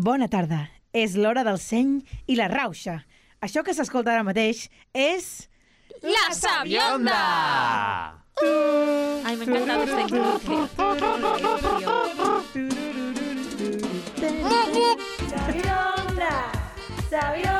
[0.00, 0.62] Bona tarda.
[0.96, 3.02] És l'hora del seny i la rauxa.
[3.44, 4.64] Això que s'escolta ara mateix
[4.96, 5.26] és...
[6.00, 7.20] La Sabionda!
[8.40, 10.24] Ay, me encanta esta intro.
[15.28, 16.34] Sabionda!
[17.10, 17.59] Sabionda!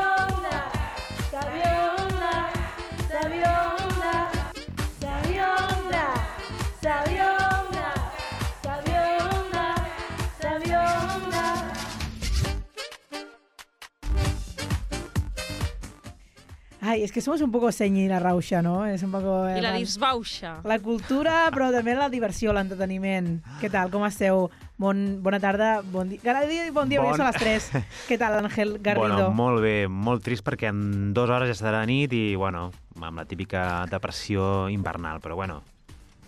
[16.91, 18.85] Ay, es que somos un poco señi y la rauxa, ¿no?
[18.85, 19.47] Es un poco...
[19.47, 20.57] eh, I la disbauxa.
[20.65, 23.37] La cultura, però també la diversió, l'entreteniment.
[23.61, 24.49] Què tal, com esteu?
[24.81, 26.19] Bon, bona tarda, bon dia.
[26.25, 27.15] Cada dia bon dia, bon...
[27.15, 27.69] Són les 3.
[28.09, 29.07] Què tal, Àngel Garrido?
[29.07, 33.23] Bueno, molt bé, molt trist perquè en dues hores ja serà nit i, bueno, amb
[33.23, 35.61] la típica depressió invernal, però bueno,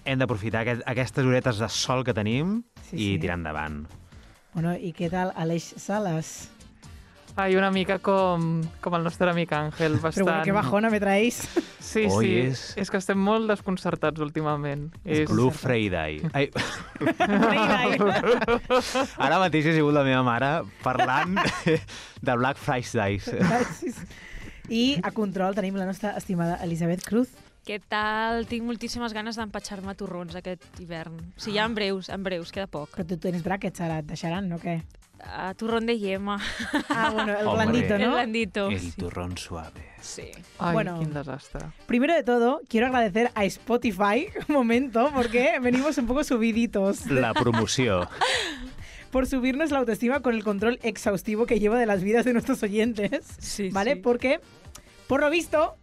[0.05, 3.19] hem d'aprofitar aquest, aquestes horetes de sol que tenim Sí, i sí.
[3.25, 3.83] tirar endavant.
[4.53, 6.52] Bueno, i què tal, Aleix Sales?
[7.34, 10.19] Ai, una mica com, com el nostre amic Àngel, bastant...
[10.20, 11.39] Però bueno, que bajona me traïs.
[11.83, 12.91] Sí, Oi, sí, és- és...
[12.92, 14.91] que estem molt desconcertats últimament.
[15.05, 15.24] És...
[15.30, 16.20] Blue Friday.
[16.36, 16.50] Ai,
[19.16, 20.52] ara mateix he sigut la meva mare
[20.84, 21.39] parlant
[22.20, 23.19] de Black Friday.
[24.69, 27.33] I a control tenim la nostra estimada Elisabet Cruz.
[27.67, 28.44] Què tal?
[28.50, 31.14] Tinc moltíssimes ganes d'empatxar-me torrons aquest hivern.
[31.36, 32.91] O sigui, ja en breus, en breus, queda poc.
[32.96, 34.80] Però tu tens brackets ara, et deixaran, no què?
[35.25, 36.41] Uh, torrón de yema.
[36.89, 37.67] Ah, bueno, el Hombre.
[37.67, 38.11] blandito, El ¿no?
[38.12, 38.69] blandito.
[38.70, 38.92] El sí.
[38.92, 39.84] turrón suave.
[40.01, 40.31] sí.
[40.59, 40.98] Ai, Bueno.
[41.01, 41.67] desastre.
[41.87, 47.06] Primero de todo, quiero agradecer a Spotify, un momento, porque venimos un poco subiditos.
[47.06, 48.09] La promoció.
[49.12, 52.62] por subirnos la autoestima con el control exhaustivo que lleva de las vidas de nuestros
[52.62, 53.25] oyentes.
[53.39, 53.95] Sí, ¿Vale?
[53.95, 54.01] sí.
[54.01, 54.41] Porque,
[55.07, 55.77] por lo visto,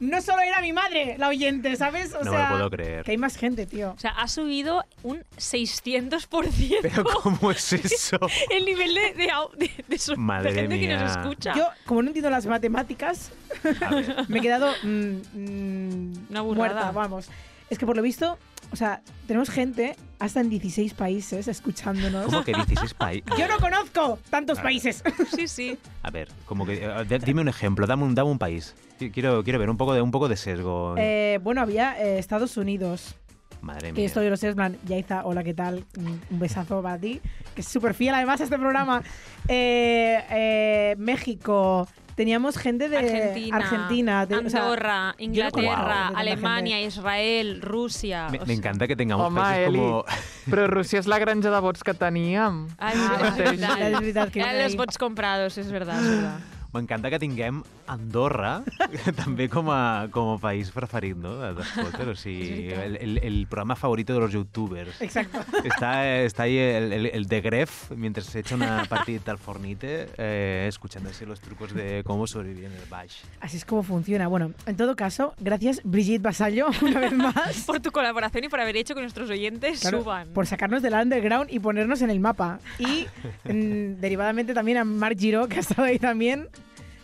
[0.00, 2.14] no solo era mi madre la oyente, ¿sabes?
[2.14, 3.04] O No me sea, lo puedo creer.
[3.04, 3.92] que hay más gente, tío.
[3.92, 8.18] O sea, ha subido un 600% Pero ¿cómo es eso?
[8.50, 11.54] el nivel de, de, au- de, de su- de gente que nos escucha.
[11.54, 13.30] Yo, como no entiendo las matemáticas,
[14.28, 17.28] me he quedado mm, mm, Una muerta, vamos.
[17.68, 18.38] Es que por lo visto,
[18.72, 22.26] o sea, tenemos gente hasta en 16 países escuchándonos.
[22.26, 23.24] ¿Cómo que 16 países?
[23.38, 25.02] Yo no conozco tantos países.
[25.34, 25.78] Sí, sí.
[26.02, 28.74] A ver, como que eh, dime un ejemplo, dame un, dame un país.
[28.98, 30.94] Qui- Quiero, quiero ver un poco de un poco de sesgo.
[30.98, 33.14] Eh, bueno, había eh, Estados Unidos,
[33.62, 34.06] Madre que mía.
[34.06, 35.84] esto yo lo sé, es plan, Yaiza, hola, ¿qué tal?
[35.98, 37.20] Un un besazo para ti,
[37.54, 39.02] que es súper fiel además a este programa.
[39.48, 46.04] Eh, eh, México, teníamos gente de Argentina, Argentina, de- o sea, Andorra, no conozco Inglaterra,
[46.06, 48.28] tanta Alemania, Israel, Rusia.
[48.30, 49.78] Me, o me sea- encanta que tengamos Home, países Eli.
[49.78, 50.04] como...
[50.50, 52.66] Però Rússia és la granja de vots que teníem.
[52.78, 53.80] Ah, es verdad.
[53.80, 54.76] es verdad que Eran viene los ahí.
[54.78, 56.38] bots comprados, verdad, es verdad.
[56.72, 58.62] M'encanta que tinguem Andorra
[59.18, 61.32] també com a, com a país preferit, no?
[61.40, 65.00] De, de Spotter, o sigui, el, el, el programa favorito de los youtubers.
[65.02, 65.40] Exacto.
[65.64, 70.08] Está, está ahí el, el, el de Gref, mientras se echa una partidita al fornite,
[70.16, 73.22] eh, escuchándose los trucos de cómo sobrevivir en el Bash.
[73.40, 74.28] Así es como funciona.
[74.28, 77.64] Bueno, en todo caso, gracias Brigitte Basallo una vez más.
[77.66, 80.28] Por tu colaboración y por haber hecho que nuestros oyentes Claro, suban.
[80.28, 82.58] por sacarnos del underground y ponernos en el mapa.
[82.78, 83.06] Y
[83.44, 86.48] mm, derivadamente también a Marc Giro, que ha estado ahí también.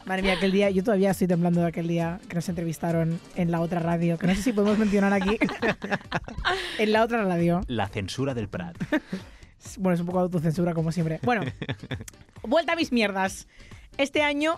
[0.07, 3.51] Madre mía, aquel día, yo todavía estoy temblando de aquel día que nos entrevistaron en
[3.51, 5.37] la otra radio, que no sé si podemos mencionar aquí.
[6.79, 7.61] en la otra radio.
[7.67, 8.77] La censura del Prat.
[9.79, 11.19] Bueno, es un poco autocensura, como siempre.
[11.25, 11.43] Bueno,
[12.43, 13.49] vuelta a mis mierdas.
[13.99, 14.57] Este año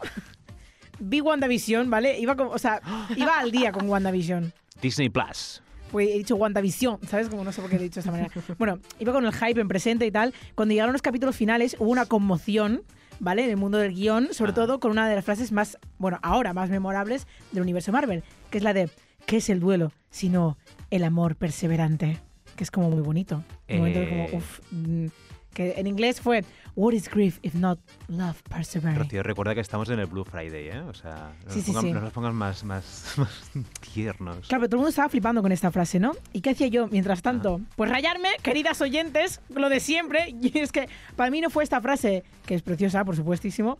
[0.99, 2.19] vi WandaVision, ¿vale?
[2.19, 2.83] Iba, como, o sea,
[3.17, 4.53] iba al día con WandaVision.
[4.83, 5.63] Disney Plus.
[5.91, 7.31] Pues he dicho WandaVision, ¿sabes?
[7.31, 8.31] Como no sé por qué he dicho de esta manera.
[8.59, 10.35] Bueno, iba con el hype en presente y tal.
[10.55, 12.83] Cuando llegaron los capítulos finales hubo una conmoción,
[13.21, 13.45] ¿vale?
[13.45, 14.55] En el mundo del guion, sobre Ah.
[14.55, 18.59] todo con una de las frases más, bueno, ahora más memorables del universo Marvel, que
[18.59, 18.91] es la de,
[19.27, 19.93] ¿qué es el duelo?
[20.11, 20.57] Sino
[20.91, 22.19] el amor perseverante.
[22.57, 23.45] Que es como muy bonito.
[23.69, 24.09] Un momento Eh.
[24.31, 25.07] como, uff, mm,
[25.55, 26.45] que en inglés fue,
[26.77, 27.79] what is grief if not
[28.09, 29.03] love perseverance?
[29.03, 30.81] Rocío, recuerda que estamos en el Blue Friday, ¿eh?
[30.81, 31.93] O sea, no, Sí, nos, sí, pongan- sí.
[31.93, 33.51] no nos pongas más, más, más
[33.93, 34.47] tiernos.
[34.49, 36.13] Claro, pero todo el mundo estaba flipando con esta frase, ¿no?
[36.33, 37.61] ¿Y qué hacía yo mientras tanto?
[37.77, 40.35] Pues rayarme, queridas oyentes, lo de siempre.
[40.41, 43.77] Y es que para mí no fue esta frase, que es preciosa, por supuestísimo,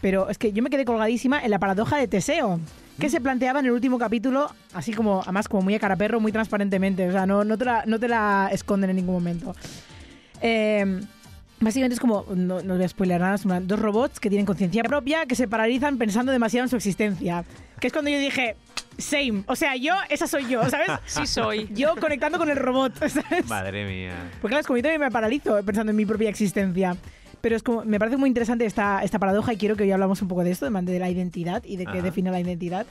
[0.00, 2.58] pero es que yo me quedé colgadísima en la paradoja de Teseo,
[2.98, 6.20] que se planteaba en el último capítulo, así como, además como muy a cara perro,
[6.20, 7.06] muy transparentemente.
[7.08, 9.54] O sea, no, no, te, la, no te la esconden en ningún momento.
[10.42, 11.00] Eh,
[11.60, 14.82] Básicamente es como, no, no voy a spoiler nada, son dos robots que tienen conciencia
[14.82, 17.44] propia que se paralizan pensando demasiado en su existencia.
[17.78, 18.56] Que es cuando yo dije,
[18.96, 19.44] same.
[19.46, 20.88] O sea, yo, esa soy yo, ¿sabes?
[21.06, 21.68] Sí soy.
[21.72, 23.46] Yo conectando con el robot, ¿sabes?
[23.46, 24.14] Madre mía.
[24.40, 26.96] Porque claro, es como yo también me paralizo pensando en mi propia existencia.
[27.40, 30.20] Pero es como, me parece muy interesante esta, esta paradoja y quiero que hoy hablamos
[30.20, 32.02] un poco de esto, de, la identidad y de qué Ajá.
[32.02, 32.86] define la identidad.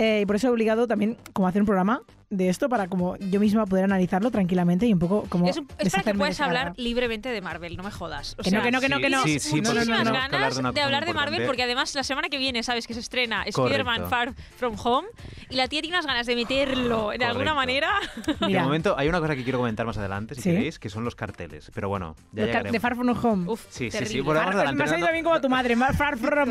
[0.00, 2.88] Eh, y por eso he obligado también como a hacer un programa de esto para
[2.88, 6.14] como yo misma poder analizarlo tranquilamente y un poco como Es, un- es para que
[6.14, 8.34] puedas hablar libremente de Marvel, no me jodas.
[8.38, 9.22] O Que no, sea, que no, que no, que no.
[9.24, 10.12] Sí, sí, No, no, no, no.
[10.12, 13.00] ganas de de hablar de Marvel porque además la semana que viene sabes que se
[13.00, 14.08] estrena Spider-Man.
[14.10, 15.08] Far From Home
[15.48, 17.88] y la tía tiene unas ganas de meterlo de alguna manera.
[18.46, 20.50] De momento, hay una cosa que quiero comentar más adelante, si ¿Sí?
[20.50, 21.70] queréis, que son los carteles.
[21.74, 22.72] Pero bueno, ya de Car- llegaremos.
[22.72, 23.50] de Far From Home.
[23.50, 24.42] Uf, Sí, sí, sí, bueno,
[24.74, 25.74] me ha salido no- bien como tu madre.
[25.76, 26.50] ma- Far From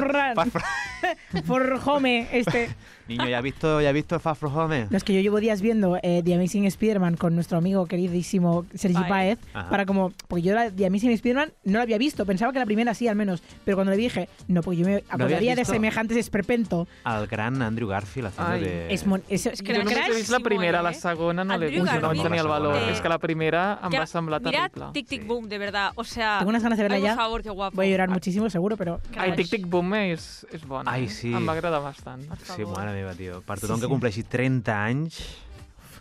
[1.86, 2.76] Home, este.
[3.08, 4.88] Niño, ¿ya has visto, ya has visto Far From Home?
[4.90, 8.66] No, es que yo llevo días viendo eh, The Amazing Spider-Man con nuestro amigo queridísimo
[8.74, 9.40] Sergi Paez.
[9.54, 12.66] Para como, porque yo la The Amazing Spider-Man no la había visto, pensaba que la
[12.66, 15.74] primera sí al menos, pero cuando le dije, no, porque yo me acordaría de visto?
[15.74, 16.88] semejantes esperpento.
[17.04, 18.62] Al gran Andrew Garfield haciendo Ai.
[18.62, 18.94] de...
[18.94, 20.84] Es, mon- és, És que Jo només he vist la primera, eh?
[20.84, 22.76] la segona no l'he Andrew vist, no vaig tenir el valor.
[22.92, 24.92] És que la primera em Que- va semblar terrible.
[24.94, 25.28] Tic Tic Sí.
[25.28, 25.92] Boom, de verdad.
[25.96, 27.16] O sea, Tengo unas ganas de verla ay, por ya.
[27.16, 27.76] favor, qué guapo.
[27.76, 29.36] Voy a llorar muchísimo, seguro, pero Ai.
[29.36, 30.92] Tic Tic Boom és, és bona.
[30.92, 31.10] Ai, eh?
[31.10, 31.34] sí.
[31.34, 32.22] Em va agradar bastant.
[32.22, 32.76] Sí, favor.
[32.98, 33.42] Meva, tio.
[33.46, 33.92] Per tothom Sí, que sí.
[33.94, 35.22] compleixi 30 anys...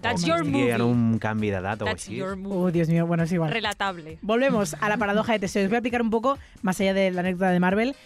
[0.03, 0.83] That's o your en movie.
[0.85, 2.17] un canvi d'edat o That's així.
[2.19, 2.57] your movie.
[2.59, 3.51] Oh, Dios mío, bueno, es igual.
[3.51, 4.19] Relatable.
[4.21, 5.63] Volvemos a la paradoja de Teseo.
[5.65, 7.97] Os voy a explicar un poco, más allá de la anécdota de Marvel,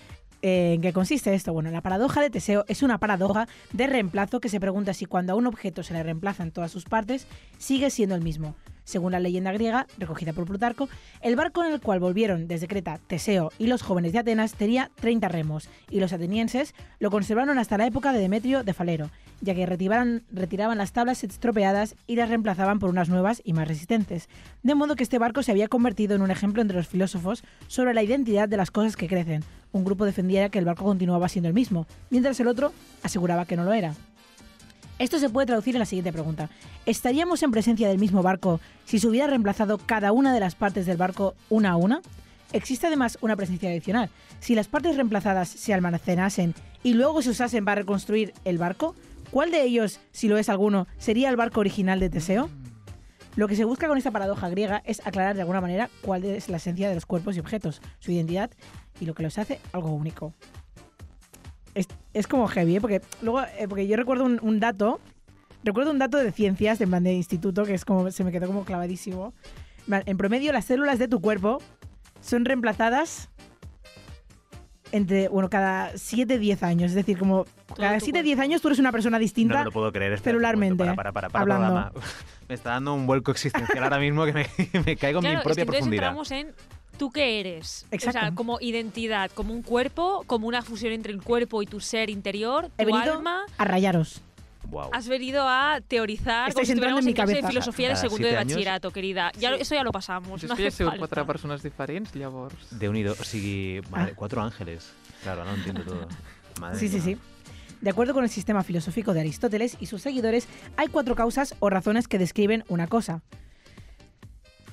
[0.40, 1.52] eh, en qué consiste esto.
[1.52, 5.32] Bueno, la paradoja de Teseo es una paradoja de reemplazo que se pregunta si cuando
[5.32, 7.26] a un objeto se le reemplazan todas sus partes,
[7.58, 8.54] sigue siendo el mismo.
[8.90, 10.88] Según la leyenda griega, recogida por Plutarco,
[11.20, 14.90] el barco en el cual volvieron desde Creta Teseo y los jóvenes de Atenas tenía
[14.96, 19.08] 30 remos, y los atenienses lo conservaron hasta la época de Demetrio de Falero,
[19.42, 23.68] ya que retiraban, retiraban las tablas estropeadas y las reemplazaban por unas nuevas y más
[23.68, 24.28] resistentes.
[24.64, 27.94] De modo que este barco se había convertido en un ejemplo entre los filósofos sobre
[27.94, 29.44] la identidad de las cosas que crecen.
[29.70, 32.72] Un grupo defendía que el barco continuaba siendo el mismo, mientras el otro
[33.04, 33.94] aseguraba que no lo era.
[35.00, 36.50] Esto se puede traducir en la siguiente pregunta.
[36.84, 40.84] ¿Estaríamos en presencia del mismo barco si se hubiera reemplazado cada una de las partes
[40.84, 42.02] del barco una a una?
[42.52, 44.10] Existe además una presencia adicional.
[44.40, 48.94] Si las partes reemplazadas se almacenasen y luego se usasen para reconstruir el barco,
[49.30, 52.50] ¿cuál de ellos, si lo es alguno, sería el barco original de Teseo?
[53.36, 56.50] Lo que se busca con esta paradoja griega es aclarar de alguna manera cuál es
[56.50, 58.50] la esencia de los cuerpos y objetos, su identidad
[59.00, 60.34] y lo que los hace algo único.
[61.80, 62.80] Es, es como heavy, ¿eh?
[62.80, 65.00] porque luego, eh, porque yo recuerdo un, un dato,
[65.64, 68.32] recuerdo un dato de ciencias de, en plan de instituto que es como se me
[68.32, 69.32] quedó como clavadísimo.
[69.88, 71.58] En promedio, las células de tu cuerpo
[72.20, 73.28] son reemplazadas
[74.92, 76.90] entre, bueno, cada 7-10 años.
[76.90, 77.44] Es decir, como
[77.76, 78.42] cada tu 7-10 cuerpo.
[78.42, 79.58] años tú eres una persona No distinta.
[79.60, 80.12] me lo puedo creer.
[80.12, 80.96] espérate un celularmente, momento.
[80.96, 81.90] Para, para, para, para, hablando.
[81.92, 82.06] programa.
[82.48, 84.46] Me está dando un vuelco existencial ahora mismo que me,
[84.84, 86.02] me caigo en Claro, mi es que propia profundidad.
[86.08, 86.52] entramos en
[87.00, 87.86] tú qué eres.
[87.86, 88.34] O sea, Exacto.
[88.34, 92.70] como identidad, como un cuerpo, como una fusión entre el cuerpo y tu ser interior,
[92.76, 93.44] He tu venido alma.
[93.56, 94.20] a rayaros.
[94.68, 94.90] Wow.
[94.92, 97.48] Has venido a teorizar Estáis como si entrando en mi en clase de cabeza.
[97.50, 98.52] filosofía de Cada segundo de siete años.
[98.52, 99.32] bachillerato, querida.
[99.40, 100.40] Ya, Eso ya lo pasamos.
[100.42, 101.00] Jo no és que hace sigut falta.
[101.08, 102.54] quatre persones diferents, llavors...
[102.78, 103.16] Déu-n'hi-do.
[103.18, 104.92] O sigui, madre, cuatro ángeles.
[105.24, 106.06] Claro, no entiendo todo.
[106.60, 107.04] Madre Sí, sí, mía.
[107.04, 107.16] sí.
[107.80, 110.46] De acuerdo con el sistema filosófico de Aristóteles y sus seguidores,
[110.76, 113.22] hay cuatro causas o razones que describen una cosa.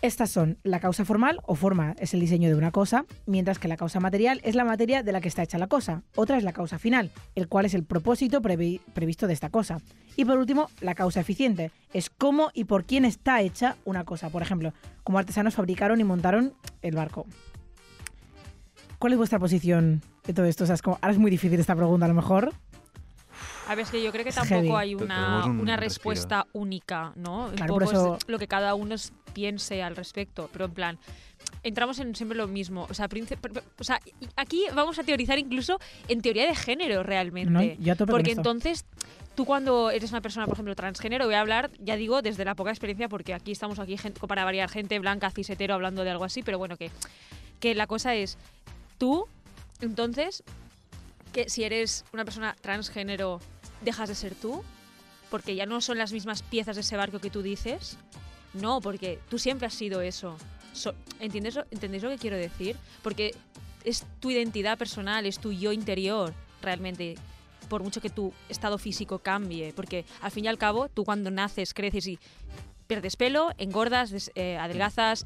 [0.04, 3.68] Estas son la causa formal o forma es el diseño de una cosa, mientras que
[3.68, 6.04] la causa material es la materia de la que está hecha la cosa.
[6.16, 9.80] Otra es la causa final, el cual es el propósito previ- previsto de esta cosa.
[10.16, 14.30] Y por último, la causa eficiente, es cómo y por quién está hecha una cosa.
[14.30, 14.72] Por ejemplo,
[15.04, 16.54] cómo artesanos fabricaron y montaron
[16.84, 17.26] el barco.
[19.00, 20.64] ¿Cuál es vuestra posición de todo esto?
[20.64, 22.54] O sea, como- ahora es muy difícil esta pregunta a lo mejor.
[23.68, 24.76] A ver, es que yo creo que tampoco heavy.
[24.76, 25.80] hay una, un una respiro.
[25.80, 27.48] respuesta única, ¿no?
[27.48, 28.96] Un Claro, poco por eso- es lo que cada uno
[29.34, 31.00] piense al respecto, pero en plan,
[31.64, 32.88] entramos en siempre lo mismo.
[32.90, 33.84] O sea, o
[34.36, 37.78] aquí vamos a teorizar incluso en teoría de género realmente.
[37.80, 38.86] No, porque entonces,
[39.36, 42.56] tú cuando eres una persona, por ejemplo, transgénero, voy a hablar, ya digo, desde la
[42.56, 46.24] poca experiencia, porque aquí estamos aquí gente, para variar gente blanca, cisetero, hablando de algo
[46.24, 46.90] así, pero bueno, que,
[47.60, 48.38] que la cosa es,
[48.98, 49.28] tú,
[49.82, 50.42] entonces,
[51.34, 53.40] que si eres una persona transgénero,
[53.82, 54.64] dejas de ser tú,
[55.30, 57.98] porque ya no son las mismas piezas de ese barco que tú dices.
[58.54, 60.38] No, porque tú siempre has sido eso.
[60.74, 62.76] So- ¿entiendes, ¿Entendéis lo que quiero decir?
[63.04, 63.36] Porque
[63.84, 67.16] es tu identidad personal, es tu yo interior, realmente.
[67.70, 69.74] Por mucho que tu estado físico cambie.
[69.74, 72.20] Porque al fin y al cabo, tú cuando naces, creces y
[72.88, 75.26] pierdes pelo, engordas, des- eh, adelgazas,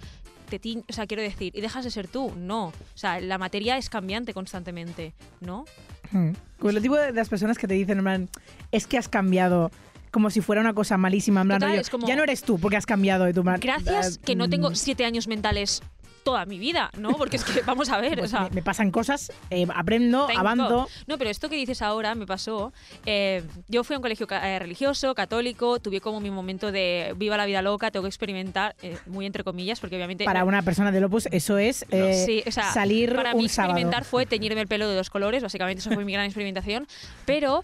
[0.50, 2.34] te ti- o sea, quiero decir, y dejas de ser tú.
[2.36, 2.67] No.
[2.70, 5.65] O sea, la materia es cambiante constantemente, ¿no?
[6.12, 6.32] Hmm.
[6.60, 8.30] Como lo tipo de las personas que te dicen, en plan,
[8.72, 9.72] es que has cambiado
[10.12, 11.41] como si fuera una cosa malísima.
[11.41, 13.44] En plan, Total, rollo, es como- ya no eres tú porque has cambiado de tu
[13.44, 15.82] man- Gracias eh, que no tengo mm, siete años mentales
[16.24, 17.12] toda mi vida, ¿no?
[17.18, 18.42] Porque es que, vamos a ver, o pues sea...
[18.44, 20.88] me, me pasan cosas, eh, aprendo, avanzo.
[21.08, 22.74] No, pero esto que dices ahora me pasó.
[23.06, 27.13] eh, yo fui a un colegio ca- eh, religioso, católico, tuve como mi momento de
[27.18, 30.25] viva la vida loca, tengo que experimentar, eh, muy entre comillas, porque obviamente...
[30.25, 31.86] Para una persona del Opus, eso es
[32.25, 33.72] Sí, o sea, salir para un mí sábado.
[33.74, 36.88] experimentar fue teñirme el pelo de dos colores, básicamente eso fue mi gran experimentación,
[37.25, 37.63] pero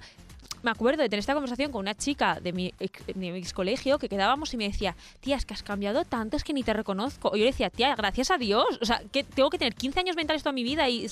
[0.64, 3.54] me acuerdo de tener esta conversación con una chica de mi, ex- de mi ex
[3.54, 6.64] colegio que quedábamos y me decía, tía, es que has cambiado tanto, es que ni
[6.64, 7.32] te reconozco.
[7.36, 8.66] Y yo le decía, tía, gracias a Dios.
[8.82, 11.08] O sea, que tengo que tener 15 años mentales toda mi vida y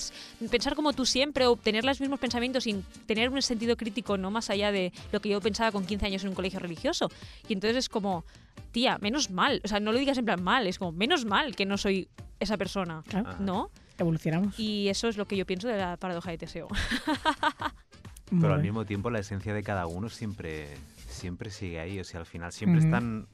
[0.49, 4.31] pensar como tú siempre o tener los mismos pensamientos sin tener un sentido crítico, no
[4.31, 7.09] más allá de lo que yo pensaba con 15 años en un colegio religioso.
[7.47, 8.25] Y entonces es como,
[8.71, 9.61] tía, menos mal.
[9.63, 12.07] O sea, no lo digas en plan mal, es como, menos mal que no soy
[12.39, 13.03] esa persona.
[13.07, 13.35] Claro.
[13.39, 13.69] ¿No?
[13.97, 14.59] evolucionamos.
[14.59, 16.67] Y eso es lo que yo pienso de la paradoja de Teseo.
[18.31, 20.67] Muy Pero al mismo tiempo la esencia de cada uno siempre,
[21.07, 21.99] siempre sigue ahí.
[21.99, 23.27] O sea, al final siempre están...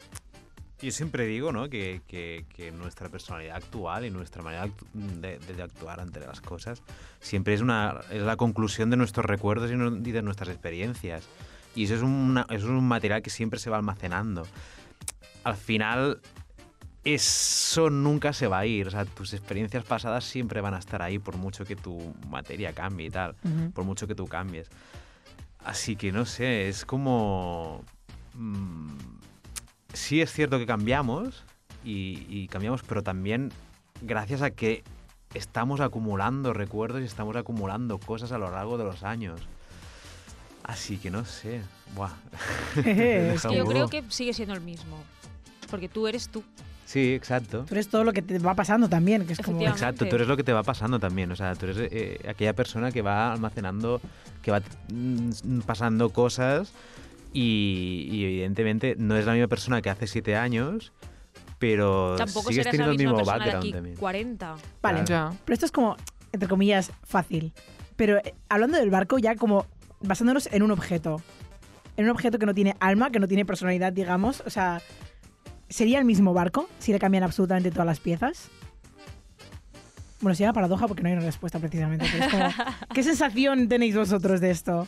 [0.82, 1.70] Yo siempre digo, ¿no?
[1.70, 6.82] Que, que- que nuestra personalidad actual y nuestra manera de- de actuar ante las cosas
[7.20, 11.28] siempre es, una, es la conclusión de nuestros recuerdos y, no- y de nuestras experiencias.
[11.76, 14.48] Y eso es, una- eso es un material que siempre se va almacenando.
[15.44, 16.20] Al final,
[17.04, 18.88] eso nunca se va a ir.
[18.88, 22.74] O sea, tus experiencias pasadas siempre van a estar ahí por mucho que tu materia
[22.74, 23.36] cambie y tal
[23.74, 24.70] por mucho que tú cambies.
[25.64, 27.84] Así que no sé, es como...
[28.34, 28.90] mm,
[29.94, 31.44] sí es cierto que cambiamos
[31.84, 33.52] y, y cambiamos, pero también
[34.02, 34.84] gracias a que
[35.34, 39.42] estamos acumulando recuerdos y estamos acumulando cosas a lo largo de los años.
[40.64, 41.62] Así que no sé.
[41.96, 42.12] Buah.
[42.76, 44.98] Es Que yo creo que sigue siendo el mismo.
[45.70, 46.44] Porque tú eres tú.
[46.92, 47.64] Sí, exacto.
[47.66, 49.62] Tú eres todo lo que te va pasando también, que es como...
[49.62, 51.32] Exacto, tú eres lo que te va pasando también.
[51.32, 54.02] O sea, tú eres eh, aquella persona que va almacenando,
[54.42, 56.74] que va mm, pasando cosas
[57.32, 60.92] y, y evidentemente no es la misma persona que hace siete años,
[61.60, 63.96] pero Tampoco sigues serás la teniendo el misma mismo persona de background aquí también.
[63.96, 64.56] 40.
[64.82, 65.32] Vale, Claro.
[65.32, 65.40] Ya.
[65.46, 65.96] pero esto es como,
[66.34, 67.54] entre comillas, fácil.
[67.96, 69.66] Pero eh, hablando del barco, ya como
[70.02, 71.22] basándonos en un objeto.
[71.96, 74.44] En un objeto que no tiene alma, que no tiene personalidad, digamos.
[74.46, 74.82] O sea,
[75.72, 78.50] ¿sería el mismo barco si le cambian absolutamente todas las piezas?
[80.22, 82.06] Bueno, sería paradoja porque no hay una respuesta precisamente.
[82.12, 82.50] pero es como,
[82.94, 84.88] ¿Qué sensación tenéis vosotros de esto?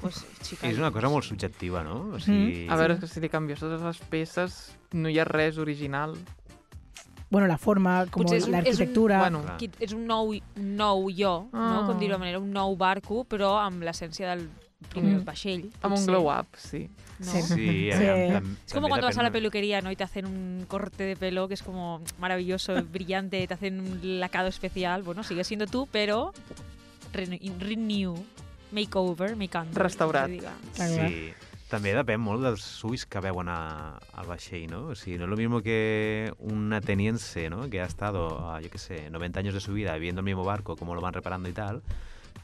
[0.00, 0.66] Pues, chica.
[0.68, 2.14] És una cosa molt subjectiva, no?
[2.14, 4.54] O sigui, A veure, és que si li canvies totes les peces,
[4.96, 6.14] no hi ha res original.
[7.28, 9.18] Bueno, la forma, como Potser és un- la és un- arquitectura.
[9.20, 9.58] Bueno, Clar.
[9.78, 11.82] És un nou, un nou jo, no?
[11.82, 11.84] Ah.
[11.86, 14.48] com dir-ho de manera, un nou barco, però amb l'essència del
[14.88, 15.24] primer Mm.
[15.24, 15.64] vaixell.
[15.82, 16.88] amb un potser, glow-up, sí.
[17.20, 17.32] ¿No?
[17.32, 17.90] Sí.
[17.92, 18.04] Sí,
[18.66, 19.90] Es como cuando vas a la peluquería, ¿no?
[19.90, 24.20] Y te hacen un corte de pelo que es como maravilloso, brillante, te hacen un
[24.20, 25.02] lacado especial.
[25.02, 26.32] Bueno, sigue siendo tú, pero
[27.12, 28.16] rene- renew,
[28.72, 29.82] makeover, make-under.
[29.82, 30.30] Restaurat.
[30.74, 31.32] Sí.
[31.70, 34.88] També depèn molt dels ulls que veuen a, al vaixell, ¿no?
[34.90, 37.70] O sigui, no es lo mismo que un ateniense, ¿no?
[37.70, 40.42] Que ha estado, ah, yo qué sé, 90 años de su vida viendo el mismo
[40.42, 41.80] barco, cómo lo van reparando y tal,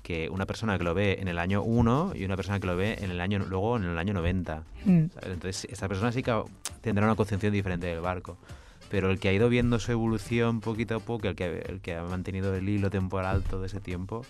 [0.03, 2.77] que una persona que lo ve en el año 1 y una persona que lo
[2.77, 4.63] ve en el año luego en el año 90.
[4.85, 5.07] Mm.
[5.13, 5.29] ¿sabes?
[5.33, 6.43] Entonces, esta persona sí que
[6.81, 8.37] tendrá una concepción diferente del barco.
[8.89, 11.97] Pero el que ha ido viendo su evolución poquito a poco, el que, el que
[11.97, 14.25] ha mantenido el hilo temporal todo ese tiempo,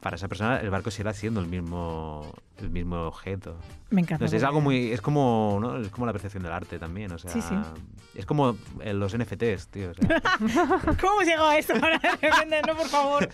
[0.00, 3.56] para esa persona el barco seguirá siendo el mismo, el mismo objeto.
[3.88, 4.16] Me encanta.
[4.16, 5.78] Entonces es algo muy, es como, ¿no?
[5.78, 7.54] Es como la percepción del arte también, o sea, Sí, sí.
[8.14, 9.92] es como eh, los NFTs, tío.
[9.92, 10.20] o sea.
[11.00, 11.72] ¿Cómo hemos llegado a esto?
[12.68, 13.30] No, por favor.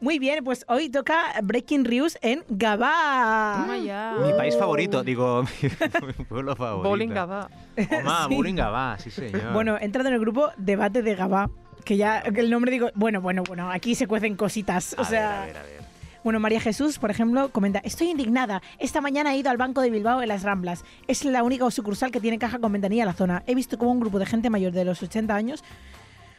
[0.00, 3.62] Muy bien, pues hoy toca Breaking News en Gabá.
[3.62, 4.14] Toma ya.
[4.24, 5.42] mi país favorito, digo,
[6.18, 6.88] mi pueblo favorito.
[6.88, 7.48] Bowling Gavà.
[7.76, 8.34] Home, Sí.
[8.34, 9.52] Bowling Gavà, sí señor.
[9.52, 11.50] Bueno, he entrado en el grupo Debate de Gabá,
[11.84, 14.94] que ya que el nombre digo, bueno, bueno, bueno, aquí se cuecen cositas.
[14.96, 15.80] O a sea, ver, a ver, a ver.
[16.22, 18.62] bueno, María Jesús, por ejemplo, comenta, estoy indignada.
[18.78, 20.84] Esta mañana he ido al Banco de Bilbao en las Ramblas.
[21.08, 23.42] Es la única sucursal que tiene caja con ventanilla en la zona.
[23.48, 25.64] He visto como un grupo de gente mayor de los 80 años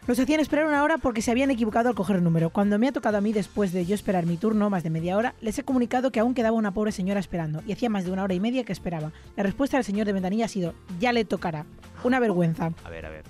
[0.08, 2.50] los hacían esperar una hora porque se habían equivocado al coger el número.
[2.50, 5.18] Cuando me ha tocado a mí, después de yo esperar mi turno, más de media
[5.18, 8.12] hora, les he comunicado que aún quedaba una pobre señora esperando, y hacía más de
[8.12, 9.12] una hora y media que esperaba.
[9.36, 11.66] La respuesta del señor de ventanilla ha sido, ya le tocará.
[12.04, 12.72] Una vergüenza.
[12.84, 13.24] A ver, a ver.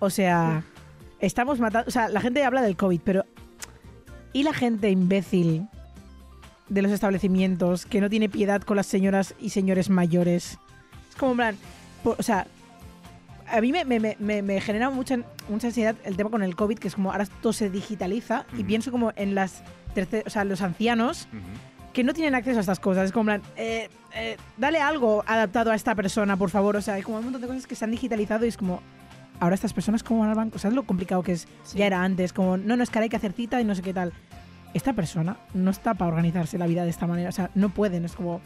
[0.00, 0.64] O sea,
[1.20, 1.88] estamos matando.
[1.88, 3.24] O sea, la gente habla del COVID, pero.
[4.32, 5.68] ¿Y la gente imbécil
[6.68, 10.58] de los establecimientos que no tiene piedad con las señoras y señores mayores?
[11.08, 11.56] Es como, en plan.
[12.02, 12.48] o sea,
[13.50, 16.78] a mí me, me- me- me- genera mucha, mucha ansiedad el tema con el COVID,
[16.78, 18.66] que es como ahora todo se digitaliza y Ujú.
[18.66, 19.62] pienso como en las.
[19.94, 21.92] terce- o sea, los ancianos Ujú.
[21.92, 23.04] que no tienen acceso a estas cosas.
[23.06, 26.74] Es como, en plan, eh, eh, dale algo adaptado a esta persona, por favor.
[26.76, 28.80] O sea, hay como un montón de cosas que se han digitalizado y es como,
[29.40, 30.58] ahora estas personas cómo van al banco.
[30.58, 31.46] ¿Sabes lo complicado que es?
[31.64, 31.78] Sí.
[31.78, 33.74] Ya era antes, como, no, no, es que ahora hay que hacer cita y no
[33.74, 34.12] sé qué tal.
[34.72, 37.28] Esta persona no está para organizarse la vida de esta manera.
[37.28, 38.04] O sea, no pueden.
[38.04, 38.40] Es como,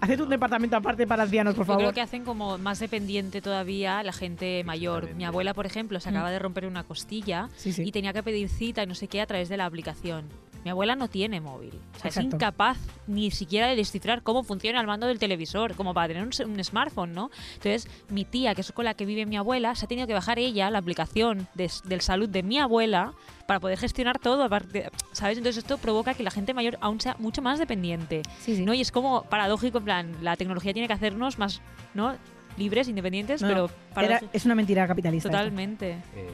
[0.00, 1.94] Haced un departamento aparte para ancianos, por Yo creo favor.
[1.94, 5.14] que hacen como más dependiente todavía la gente mayor.
[5.14, 6.14] Mi abuela, por ejemplo, se Mm.
[6.14, 7.82] acaba de romper una costilla Sí, sí.
[7.84, 10.24] y tenía que pedir cita y no sé qué a través de la aplicación.
[10.64, 11.78] Mi abuela no tiene móvil.
[11.96, 15.92] O sea, es incapaz ni siquiera de descifrar cómo funciona el mando del televisor, como
[15.92, 17.30] para tener un, un smartphone, ¿no?
[17.56, 20.14] Entonces, mi tía, que es con la que vive mi abuela, se ha tenido que
[20.14, 23.12] bajar ella la aplicación de del salud de mi abuela
[23.46, 25.36] para poder gestionar todo, aparte, ¿sabes?
[25.36, 28.22] Entonces, esto provoca que la gente mayor aún sea mucho más dependiente.
[28.40, 28.64] Sí, sí.
[28.64, 28.72] ¿no?
[28.72, 31.60] Y es como paradójico, en plan, la tecnología tiene que hacernos más,
[31.92, 32.14] ¿no?
[32.56, 35.28] Libres, independientes, No, pero Era- paradójico- és una mentira capitalista.
[35.28, 35.98] totalmente.
[36.14, 36.30] Eh,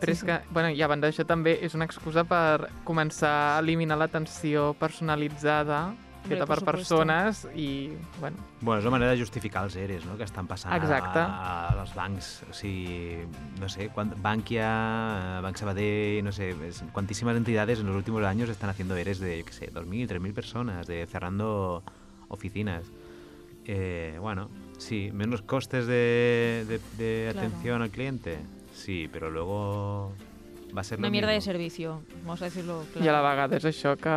[0.00, 3.60] Però és que, bueno, i a banda d'això també és una excusa per començar a
[3.60, 5.94] eliminar l'atenció personalitzada
[6.26, 6.98] feta per supuesto.
[6.98, 10.74] persones i, bueno, Bueno, és una manera de justificar els ERES, no?, que estan passant
[10.74, 11.20] Exacte.
[11.20, 12.42] a, a, als bancs.
[12.50, 13.22] O sigui,
[13.60, 18.24] no sé, quan, Bankia, eh, Banc Sabadell, no sé, es- cuantísimas entidades en los últimos
[18.24, 21.84] años están haciendo ERES de, yo qué sé, 2.000, 3.000 personas, de cerrando
[22.28, 22.90] oficinas.
[23.64, 24.48] Eh, bueno,
[24.78, 27.46] sí, menos costes de, de- de Claro.
[27.46, 28.38] atención al cliente,
[28.76, 30.12] sí, pero luego
[30.76, 33.28] va a ser Una mierda de servicio, vamos a decirlo i a la claro.
[33.28, 34.16] vegada és això que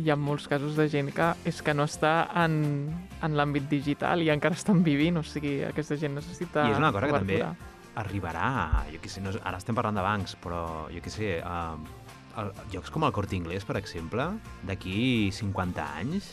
[0.00, 2.14] hi ha molts casos de gent que és que no està
[2.44, 2.90] en,
[3.22, 6.92] en l'àmbit digital i encara estan vivint, o sigui, aquesta gent necessita I és una
[6.92, 7.40] cosa que també
[8.00, 10.62] arribarà, jo què sé, no, ara estem parlant de bancs, però
[10.92, 11.74] jo què sé, uh,
[12.40, 14.26] el, llocs com el Corte Inglés, per exemple,
[14.66, 16.30] d'aquí 50 anys,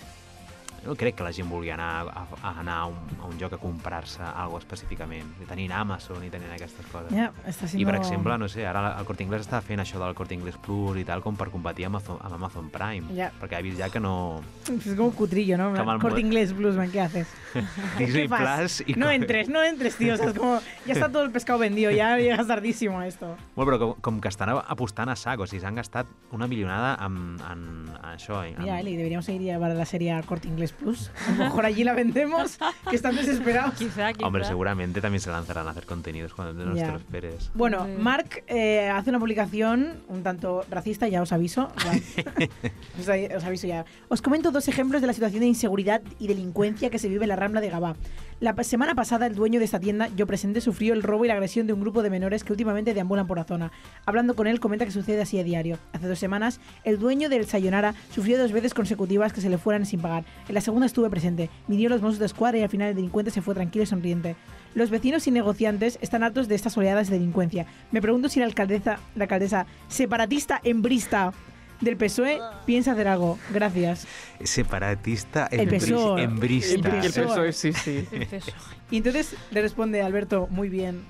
[0.85, 3.53] no crec que la gent vulgui anar a, a anar a un, a un lloc
[3.53, 7.11] a comprar-se alguna específicament, i tenint Amazon i tenint aquestes coses.
[7.13, 10.15] Ja, està I, per exemple, no sé, ara el Corte Inglés està fent això del
[10.17, 13.31] Corte Inglés Plus i tal, com per competir amb Amazon, amb Amazon Prime, Ja.
[13.39, 14.41] perquè ha vist ja que no...
[14.87, 15.75] Es como un cutrillo, ¿no?
[15.75, 17.27] El Corte inglés, Bluesman, ¿qué haces?
[17.97, 18.35] Disney ¿Qué?
[18.35, 18.93] Plus i...
[18.93, 20.13] No entres, no entres, tío.
[20.13, 23.35] O sea, es como, ya está todo el pescado vendido, ya llegas tardísimo a esto.
[23.55, 26.95] Bueno, però com, com que estan apostant a sac, o sigui, s'han gastat una milionada
[27.03, 28.43] en, en, en això.
[28.47, 31.11] En, Mira, Eli, deberíamos ir a la serie a Corte Inglés Plus.
[31.27, 32.57] A lo mejor allí la vendemos,
[32.89, 33.73] que están desesperados.
[33.77, 34.27] Quizá, quizá.
[34.27, 37.51] Hombre, seguramente también se lanzarán a hacer contenidos cuando no te lo esperes.
[37.53, 37.97] Bueno, Hombre.
[37.97, 41.71] Mark eh, hace una publicación un tanto racista, ya os aviso.
[42.99, 43.85] Os, os aviso ya.
[44.09, 47.29] Os comento dos ejemplos de la situación de inseguridad y delincuencia que se vive en
[47.29, 47.95] la Rambla de Gabá.
[48.39, 51.33] La semana pasada, el dueño de esta tienda, yo presente, sufrió el robo y la
[51.33, 53.71] agresión de un grupo de menores que últimamente deambulan por la zona.
[54.05, 55.79] Hablando con él, comenta que sucede así a diario.
[55.91, 59.87] Hace dos semanas, el dueño del Sayonara sufrió dos veces consecutivas que se le fueran
[59.87, 60.23] sin pagar.
[60.47, 61.51] En la segunda estuve presente.
[61.67, 64.35] Vinieron los monstruos de escuadra y al final el delincuente se fue tranquilo y sonriente.
[64.73, 67.67] Los vecinos y negociantes están hartos de estas oleadas de delincuencia.
[67.91, 71.31] Me pregunto si la alcaldesa, la alcaldesa separatista embrista
[71.79, 73.37] del PSOE piensa hacer algo.
[73.53, 74.07] Gracias.
[74.43, 76.23] Separatista, El PSOE.
[76.23, 76.89] embrista.
[76.89, 77.53] I el PSOE.
[77.53, 78.07] Sí, sí.
[78.11, 78.27] El.
[78.89, 81.03] Y entonces le responde Alberto, muy bien.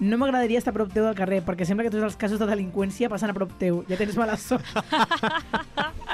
[0.00, 2.46] No m'agradaria estar a prop teu del carrer, perquè sembla que tots els casos de
[2.48, 3.82] delinqüència passen a prop teu.
[3.84, 4.64] Ja tens mala sort.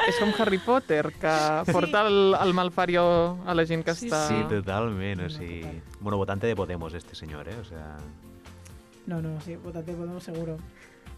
[0.07, 1.35] És com Harry Potter, que
[1.71, 3.05] porta el, el malfario
[3.47, 4.25] a la gent que Sí, està...
[4.27, 5.23] Sí, totalment.
[5.27, 5.63] O sigui...
[6.01, 7.55] Bueno, votante de Podemos este señor, ¿eh?
[7.61, 7.97] O sea...
[9.07, 10.59] No, no, sí, votate Podemos seguro.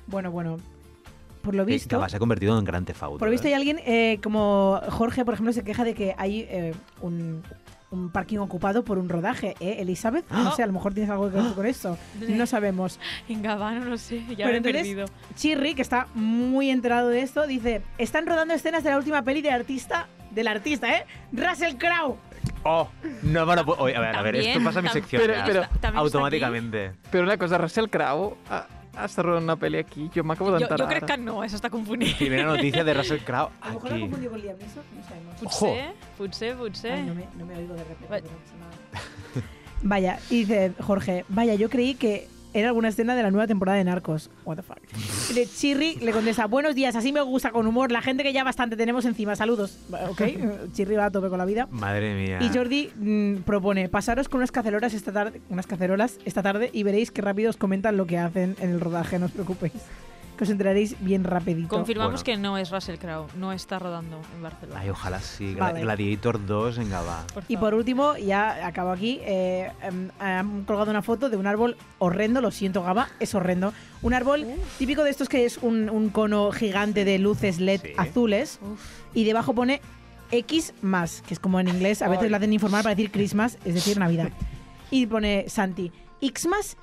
[0.07, 0.59] Bueno, bueno.
[1.43, 1.89] Por lo visto...
[1.89, 3.19] Que va, se ha convertido en gran tefauto.
[3.19, 3.51] Por lo visto ¿eh?
[3.51, 7.43] hay alguien eh, como Jorge, por ejemplo, se queja de que hay eh, un,
[7.91, 10.29] un parking ocupado por un rodaje, ¿eh, Elizabeth?
[10.31, 11.97] No sé, a lo mejor tienes algo que ver con esto.
[12.29, 13.01] No sabemos.
[13.29, 15.07] En Gabá, no sé, ya Pero me he entonces- perdido.
[15.37, 19.41] Chirri, que está muy enterado de esto, dice, están rodando escenas de la última peli
[19.43, 21.07] del artista, del artista, ¿eh?
[21.33, 22.17] Russell Crowe.
[22.65, 22.89] Oh,
[23.23, 23.81] no me lo puedo...
[23.83, 25.45] Oye, a ver, a ver, esto pasa en mi tam- sección Pero- ya.
[25.45, 25.97] pero- También está aquí.
[25.99, 26.93] automáticamente.
[27.11, 28.67] Però una cosa, Russell Crowe ha,
[28.99, 30.11] ha estat rodant una pel·li aquí.
[30.15, 30.81] Jo m'acabo Jo, d'enterar.
[30.87, 32.17] jo crec que no, això està confundit.
[32.19, 34.01] Primera noticia de Russell Crowe A lo mejor aquí.
[34.01, 35.35] confundido con Liam Neeson, no sabemos.
[35.43, 36.93] Potser, potser, potser.
[36.93, 38.29] Ay, no, me, no me oigo de repente.
[39.83, 43.79] Vaya, y dice Jorge, vaya, yo creí que era alguna escena de la nueva temporada
[43.79, 44.31] de Narcos.
[44.45, 44.79] What the fuck.
[45.31, 48.33] Y de Chirri le contesta, buenos días, así me gusta, con humor, la gente que
[48.33, 49.79] ya bastante tenemos encima, saludos.
[50.11, 50.23] Ok,
[50.73, 51.69] Chirri va a tope con la vida.
[51.71, 52.39] Madre mía.
[52.41, 56.83] Y Jordi mm, propone, pasaros con unas cacerolas esta tarde, unas cacerolas esta tarde y
[56.83, 59.73] veréis qué rápido os comentan lo que hacen en el rodaje, no os preocupéis.
[60.39, 61.69] Que os enteraréis bien rapidito.
[61.69, 62.25] Confirmamos Bueno.
[62.25, 64.81] que no es Russell Crowe, no está rodando en Barcelona.
[64.81, 65.55] Ay, ojalá sí.
[65.57, 65.81] Vale.
[65.81, 67.25] Gladiator 2 en Gabá.
[67.35, 71.49] Por Y por último, ya acabo aquí, eh, em, han colgado una foto de un
[71.49, 73.73] árbol horrendo, lo siento Gaba, es horrendo.
[74.01, 74.47] Un árbol
[74.79, 77.93] típico de estos que es un, un cono gigante de luces LED Sí.
[77.97, 78.81] azules Uf.
[79.15, 79.81] y debajo pone
[80.31, 82.31] X más, que es como en inglés, a veces Ay.
[82.31, 84.29] lo hacen informar para decir Christmas, es decir, Navidad.
[84.93, 86.77] Y pone Santi, X más,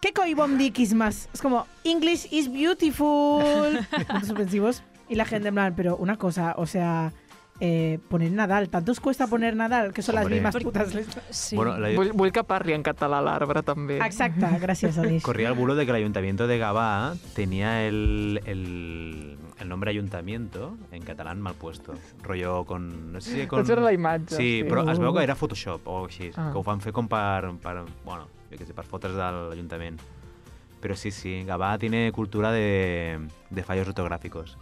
[0.00, 1.28] ¿qué coi bom di X más?
[1.32, 3.42] Es como, English is beautiful.
[4.08, 4.82] Puntos suspensivos.
[5.08, 7.12] Y la gente en plan, pero una cosa, o sea,
[7.58, 8.68] eh, poner Nadal.
[8.70, 9.92] ¿Tanto os cuesta poner Nadal?
[9.92, 10.94] Que son las mismas letras.
[11.30, 11.56] Sí.
[11.56, 13.98] Bueno, la- Vull, vull que parli en català l'arbre, també.
[13.98, 15.22] Exacta, gracias, Alice.
[15.24, 20.78] corría el bulo de que el ayuntamiento de Gavá tenía el, el, el nombre ayuntamiento
[20.92, 21.92] en catalán mal puesto.
[22.22, 23.12] Rollo con...
[23.12, 23.58] No sé si con...
[23.60, 24.36] Potser era la imatge.
[24.36, 26.50] Sí, però es veu que era Photoshop o així, Ah.
[26.52, 30.00] que ho van fer com per, per bueno, jo què sé, per fotre's de l'Ajuntament.
[30.80, 34.56] Però sí, sí, Gavà tiene cultura de, de fallos ortográficos.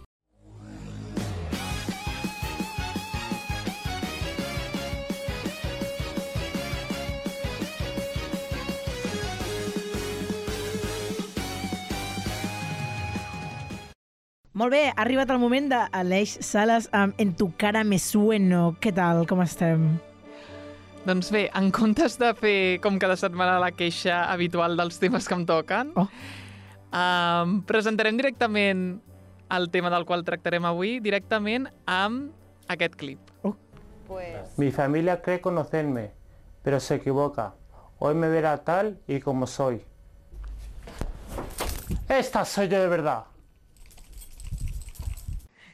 [14.59, 18.73] Molt bé, ha arribat el moment d'Aleix Sales amb En tu cara me sueno.
[18.83, 19.87] Què tal, com estem?
[21.09, 25.33] Doncs bé, en comptes de fer com cada setmana la queixa habitual dels temes que
[25.33, 26.05] em toquen, Oh.
[26.93, 29.01] um, presentarem directament
[29.49, 32.29] el tema del qual tractarem avui, directament amb
[32.67, 33.17] aquest clip.
[34.57, 36.11] Mi familia cree conocerme,
[36.61, 37.55] pero se equivoca.
[37.97, 39.81] Hoy me verá tal y como soy.
[42.07, 43.23] Esta soy yo de verdad.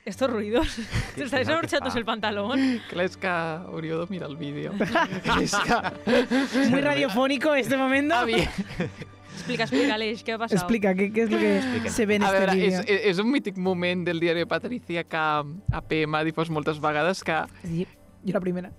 [0.05, 0.67] Estos ruidos.
[1.15, 1.99] Te estáis no, ¿qué abrochándose fa?
[1.99, 2.59] el pantalón.
[3.01, 4.71] És que hauríeu de mirar el vídeo.
[5.41, 5.53] és.
[6.69, 8.15] Muy radiofónico este momento.
[8.15, 8.35] A mi,
[9.35, 10.55] Explica, explica, Aleix, ¿qué ha pasado?
[10.61, 12.79] Explica, ¿qué, qué es lo que se ve en a este veure, vídeo?
[12.87, 15.17] és, és un mític moment del diari de Patricia que
[15.75, 17.85] APM ha difós moltes vegades que Sí,
[18.23, 18.71] yo la primera.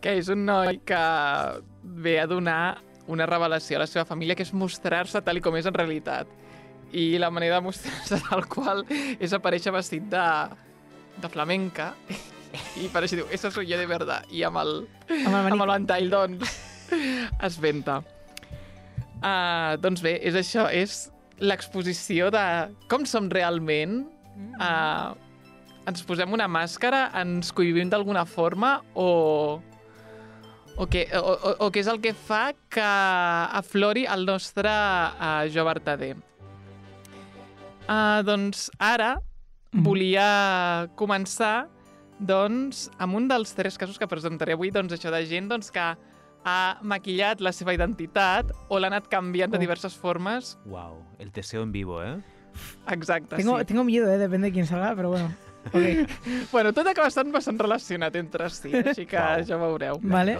[0.00, 0.98] que és un noi que
[1.84, 5.54] ve a donar una revelació a la seva família, que és mostrar-se tal i com
[5.56, 6.26] és en realitat.
[6.92, 10.26] I la manera de mostrar-se tal qual és aparèixer vestit de,
[11.22, 11.92] de flamenca
[12.80, 14.26] i per així diu, esa soy yo de verdad.
[14.34, 14.74] I amb el,
[15.20, 16.58] Amb el amb el ventall, doncs,
[17.48, 18.00] es venta.
[19.20, 22.44] Uh, doncs bé, és això, és l'exposició de
[22.90, 24.02] com som realment,
[24.58, 25.12] uh,
[25.88, 29.60] ens posem una màscara, ens cohibim d'alguna forma o,
[30.76, 32.88] o, què, o, o, o què és el que fa que
[33.60, 36.16] aflori el nostre uh, jo vertader.
[37.88, 39.20] Uh, doncs ara
[39.72, 39.82] Mhm.
[39.84, 41.68] volia començar
[42.18, 45.80] doncs, amb un dels tres casos que presentaré avui, doncs això de gent doncs, que
[46.44, 49.60] ha maquillat la seva identitat o l'ha anat canviant de Oh.
[49.60, 50.58] diverses formes.
[50.66, 52.18] Wow, el teseo en vivo, eh?
[52.88, 53.64] Exacte, Tengo, sí.
[53.64, 54.18] tengo miedo, ¿eh?
[54.18, 55.32] depende de quién salga, pero bueno.
[55.74, 56.08] Ok,
[56.52, 59.44] Bueno, tot acaba estant bastant relacionat entre si, així que Uau.
[59.44, 60.00] ja veureu.
[60.02, 60.38] La Vale.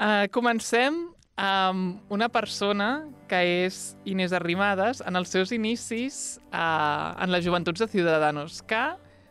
[0.00, 0.94] Uh, comencem
[1.38, 7.78] amb una persona que és Inés Arrimadas en els seus inicis uh, en les joventuts
[7.84, 8.82] de Ciudadanos, que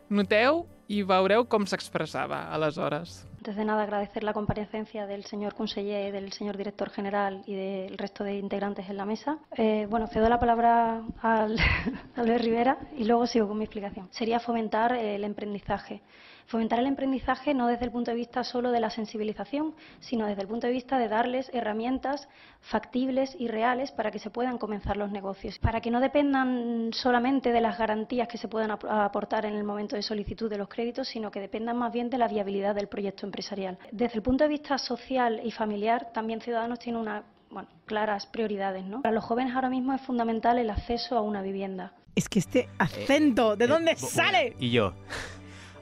[0.09, 3.25] noteu i veureu com s'expressava aleshores.
[3.37, 7.97] Antes de nada, agradecer la comparecencia del señor conseller, del señor director general y del
[7.97, 9.37] resto de integrantes en la mesa.
[9.55, 11.57] Eh, bueno, cedo la palabra al
[12.15, 14.07] Albert Rivera y luego sigo con mi explicación.
[14.11, 16.01] Sería fomentar eh, el emprendizaje.
[16.47, 20.41] Fomentar el emprendizaje no desde el punto de vista solo de la sensibilización, sino desde
[20.43, 22.27] el punto de vista de darles herramientas
[22.61, 27.51] factibles y reales para que se puedan comenzar los negocios, para que no dependan solamente
[27.51, 30.69] de las garantías que se puedan ap- aportar en el momento de solicitud de los
[30.69, 33.77] créditos, sino que dependan más bien de la viabilidad del proyecto empresarial.
[33.91, 38.85] Desde el punto de vista social y familiar, también Ciudadanos tiene una bueno, claras prioridades.
[38.85, 39.01] ¿no?
[39.01, 41.93] Para los jóvenes ahora mismo es fundamental el acceso a una vivienda.
[42.15, 44.55] es que este acento, ¿de Eh, dónde bu- sale?
[44.59, 44.93] y yo.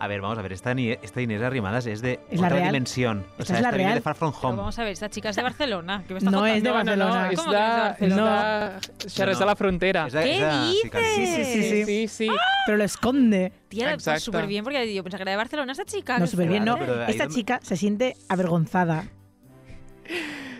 [0.06, 2.66] A ver, vamos a ver, esta, Ni- esta Inés Arrimadas es de ¿Es otra real?
[2.68, 3.26] dimensión.
[3.38, 3.96] O ¿Esta sea, es la esta viene real?
[3.98, 4.58] de Far From Pero Home.
[4.58, 6.04] vamos a ver, esta chica es de Barcelona.
[6.08, 6.96] ¿Qué me está No, es de contando?
[6.96, 7.32] No, no, no, Barcelona.
[7.32, 8.80] és ¿Cómo que és de Barcelona?
[9.08, 10.06] Xerres de la Frontera.
[10.06, 10.82] Es de- ¿Qué es de- sí.
[10.84, 11.86] Sí, sí, sí, sí.
[11.86, 12.28] Sí, sí.
[12.68, 13.52] Pero lo esconde.
[13.68, 16.20] Tía, súper bien, porque yo pensaba que era de Barcelona esta chica.
[16.20, 16.78] No, que súper bien, no.
[16.78, 19.06] Pero Esta donde- chica se siente avergonzada.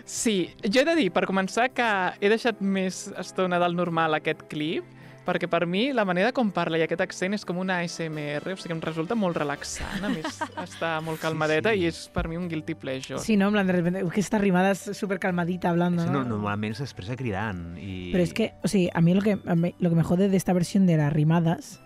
[0.04, 1.86] Sí, jo he de dir, per començar, que
[2.20, 4.84] he deixat més estona del normal aquest clip,
[5.26, 8.56] perquè per mi la manera com parla i aquest accent és com una ASMR, o
[8.56, 11.82] sigui, em resulta molt relaxant, a més està molt calmadeta sí.
[11.82, 13.18] i és per mi un guilty pleasure.
[13.18, 13.48] Sí, ¿no?
[13.48, 16.22] En plan, de repente, uy, que está rimada es súper calmadita hablando, Eso ¿no?
[16.22, 17.76] no- normalmente se expresa cridant.
[17.78, 18.12] Y...
[18.12, 20.28] Pero es que, o sea, a mí lo que, a mí lo que me jode
[20.28, 21.80] de esta versión de las rimadas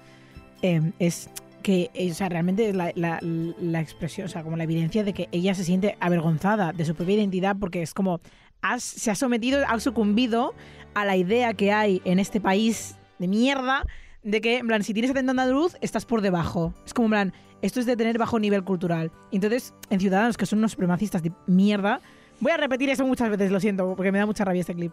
[0.63, 1.31] eh, es
[1.63, 5.05] que, eh, o sea, realmente es la, la- la expresión, o sea, como la evidencia
[5.05, 8.21] de que ella se siente avergonzada de su propia identidad porque es como,
[8.63, 10.55] has- se ha sometido, ha sucumbido
[10.95, 13.85] a la idea que hay en este país de mierda
[14.23, 16.75] de que, en plan, si tienes acento andaluz, estás por debajo.
[16.85, 19.13] Es como, en plan, esto es de tener bajo nivel cultural.
[19.31, 22.01] Entonces, en Ciudadanos, que son unos supremacistas de mierda,
[22.41, 24.93] voy a repetir eso muchas veces, lo siento, porque me da mucha rabia este clip.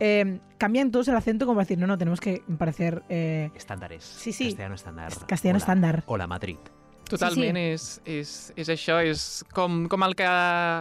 [0.00, 4.02] Eh, cambian todos el acento como para decir, no, no, tenemos que parecer eh, Estándares.
[4.04, 4.46] Sí, sí.
[4.46, 5.12] Castellano estándar.
[5.26, 5.62] castellano Hola.
[5.62, 6.02] estándar.
[6.06, 6.56] Hola, Madrid.
[7.12, 10.26] Totalment, Sí, És, és, és això, és com, com, el que,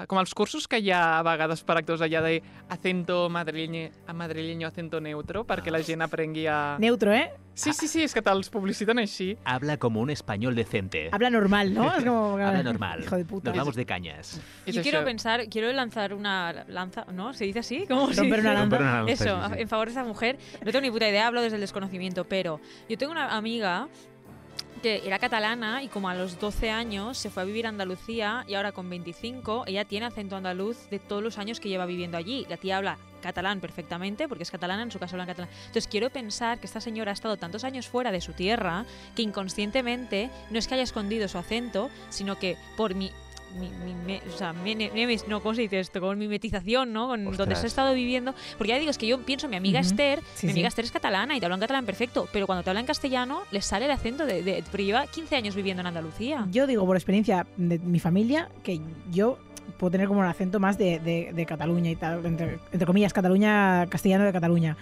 [0.07, 4.13] com els cursos que hi ha a vegades per actors allà de acento madrileño, a
[4.13, 6.77] madrileño acento neutro, perquè la gent aprengui a...
[6.79, 7.31] Neutro, ¿eh?
[7.53, 9.33] Sí, sí, sí, és que te'ls publiciten així.
[9.43, 11.09] Habla como un español decente.
[11.11, 11.89] Habla normal, ¿no?
[11.93, 12.37] Es como...
[12.37, 13.01] Habla normal.
[13.03, 13.49] Hijo de puta.
[13.51, 14.39] Nos vamos de cañas.
[14.65, 15.05] Yo quiero això.
[15.05, 17.33] pensar, quiero lanzar una lanza, ¿no?
[17.33, 17.85] ¿Se dice así?
[17.87, 18.59] ¿Cómo se Romper una dice?
[18.61, 18.77] lanza.
[18.77, 19.61] Una lanza, Eso, sí, sí.
[19.61, 20.37] en favor de esta mujer.
[20.63, 23.89] No tengo ni puta idea, hablo desde el desconocimiento, pero yo tengo una amiga
[24.81, 28.43] que era catalana y como a los 12 años se fue a vivir a Andalucía
[28.47, 32.17] y ahora con 25 ella tiene acento andaluz de todos los años que lleva viviendo
[32.17, 32.45] allí.
[32.49, 35.49] La tía habla catalán perfectamente porque es catalana, en su caso habla en catalán.
[35.59, 39.21] Entonces quiero pensar que esta señora ha estado tantos años fuera de su tierra que
[39.21, 43.11] inconscientemente no es que haya escondido su acento, sino que por mi...
[43.59, 45.99] mi- mi- me- o sea, me- me- no, ¿cómo se dice esto?
[46.01, 47.07] Con mimetización, ¿no?
[47.07, 47.63] Con donde se ha Ostras.
[47.65, 48.33] estado viviendo.
[48.57, 49.79] Porque ya digo, es que yo pienso, mi amiga.
[49.79, 50.59] Esther, Sí, mi sí.
[50.59, 52.85] amiga Esther es catalana y te habla en catalán perfecto, pero cuando te habla en
[52.85, 56.47] castellano le sale el acento de, de- Pero lleva 15 años viviendo en Andalucía.
[56.51, 58.79] Yo digo por experiencia de mi familia que
[59.11, 59.37] yo
[59.77, 63.13] puedo tener como un acento más de, de- de Cataluña y tal, entre, entre comillas,
[63.13, 64.77] Cataluña, castellano de Cataluña.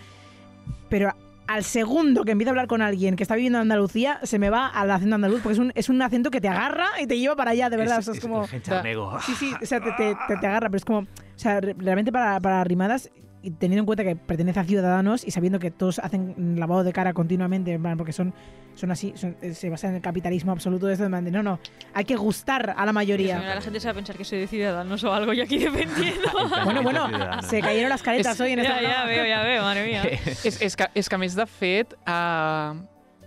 [0.90, 1.14] Pero
[1.50, 4.50] al segundo que empiezo a hablar con alguien que está viviendo en Andalucía, se me
[4.50, 7.18] va al acento andaluz, porque es un, es un acento que te agarra y te
[7.18, 8.00] lleva para allá, de verdad.
[8.00, 8.46] o sea, es, como...
[8.48, 9.20] gencharnego.
[9.22, 11.76] Sí, sí, o sea, te, te- te- te agarra, pero es como, o sea, re-
[11.78, 13.10] realmente para, para rimadas,
[13.42, 16.92] y teniendo en cuenta que pertenece a Ciudadanos y sabiendo que todos hacen lavado de
[16.92, 18.34] cara continuamente, en plan, porque son,
[18.76, 21.32] son así, son- eh, se basan en el capitalismo absoluto de esto, en plan de,
[21.32, 21.60] no, no,
[21.94, 23.40] hay que gustar a la mayoría.
[23.56, 26.30] la gente se va a pensar que soy de Ciudadanos o algo y aquí defendiendo.
[26.66, 27.08] Bueno, bueno,
[27.44, 28.82] se cayeron las caretas Es- hoy en esta...
[28.82, 30.04] ya, ya veo, ya veo, madre mía.
[30.44, 32.76] És, és, que, és que, a més, de fet, uh,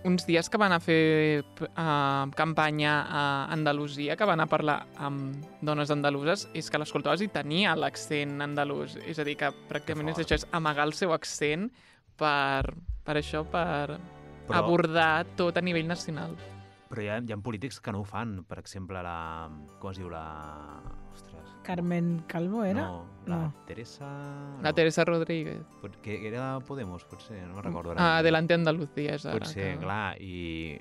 [0.03, 5.45] uns dies que van a fer uh, campanya a Andalusia, que van a parlar amb
[5.61, 8.97] dones andaluses, és que l'escoltaves i tenia l'accent andalús.
[9.07, 10.25] És a dir, que pràcticament és fort.
[10.25, 11.69] això, és amagar el seu accent
[12.19, 13.99] per, per això, per
[14.47, 16.35] Però- abordar tot a nivell nacional.
[16.89, 18.43] Però hi ha, hi ha polítics que no ho fan.
[18.45, 19.49] Per exemple, la...
[19.81, 20.27] Com es diu la...
[21.63, 22.81] Carmen Calvo era?
[22.83, 23.53] No, la No.
[23.65, 24.05] Teresa...
[24.61, 24.73] La no.
[24.75, 25.61] Teresa Rodríguez.
[26.01, 27.91] Que era Podemos, potser, no me'n recordo.
[27.91, 28.01] ara.
[28.01, 29.39] Ah, Adelante Andalucía és ara.
[29.39, 30.79] Potser, que- clar, i...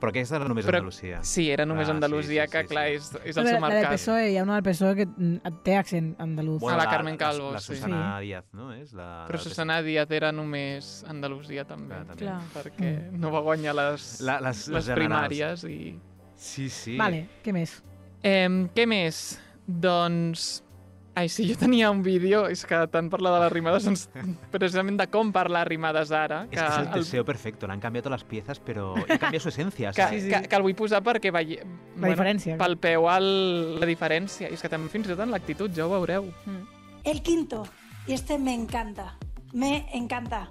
[0.00, 1.20] Però aquesta era només Però- Andalusia.
[1.22, 2.94] Sí, era només Ah, sí, Andalusia, sí, que sí, clar, sí.
[2.96, 3.92] és, és La, el seu la del mercat.
[3.94, 6.62] PSOE, hi ha una del PSOE que mm, té accent andaluz.
[6.66, 7.72] a la Carmen Calvo, la, sí.
[7.76, 8.72] Susana Díaz, no?
[8.74, 11.94] És la, Però la- Susana Díaz era només Andalusia, també.
[11.94, 12.24] Clar, també.
[12.26, 12.40] Clar.
[12.52, 15.64] Perquè no va guanyar les, La- les- les les primàries.
[15.70, 15.98] I...
[16.34, 16.96] Sí, sí.
[16.98, 17.78] Vale, què més?
[18.22, 19.38] Eh, què més?
[19.66, 20.62] Doncs...
[21.16, 24.02] Ai, sí, jo tenia un vídeo, és que tant parlar de les rimades, doncs,
[24.52, 27.66] precisament de com parlar rimades ara, Es que es el el, teseo perfecto.
[27.66, 29.92] Le han cambiado todas las piezas, pero y cambia su esencia.
[29.92, 30.24] que, ¿sabes?
[30.24, 31.64] que, que el vull posar perquè veie...
[31.96, 32.58] La diferència.
[32.60, 34.50] Palpeu el, la diferència.
[34.50, 36.28] I és que també fins i tot en l'actitud, ja ho veureu.
[37.02, 37.64] El quinto,
[38.06, 39.16] y este me encanta,
[39.54, 40.50] me encanta.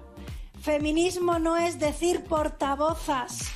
[0.60, 3.52] Feminismo no es decir portavozas,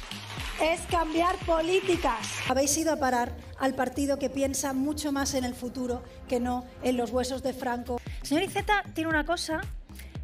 [0.63, 2.39] es cambiar políticas.
[2.49, 6.65] Habéis ido a parar al partido que piensa mucho más en el futuro que no
[6.83, 8.01] en los huesos de Franco.
[8.23, 9.61] Señor Iceta tiene una cosa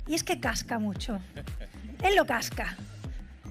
[0.06, 1.20] y es que casca mucho.
[2.02, 2.76] Él lo casca.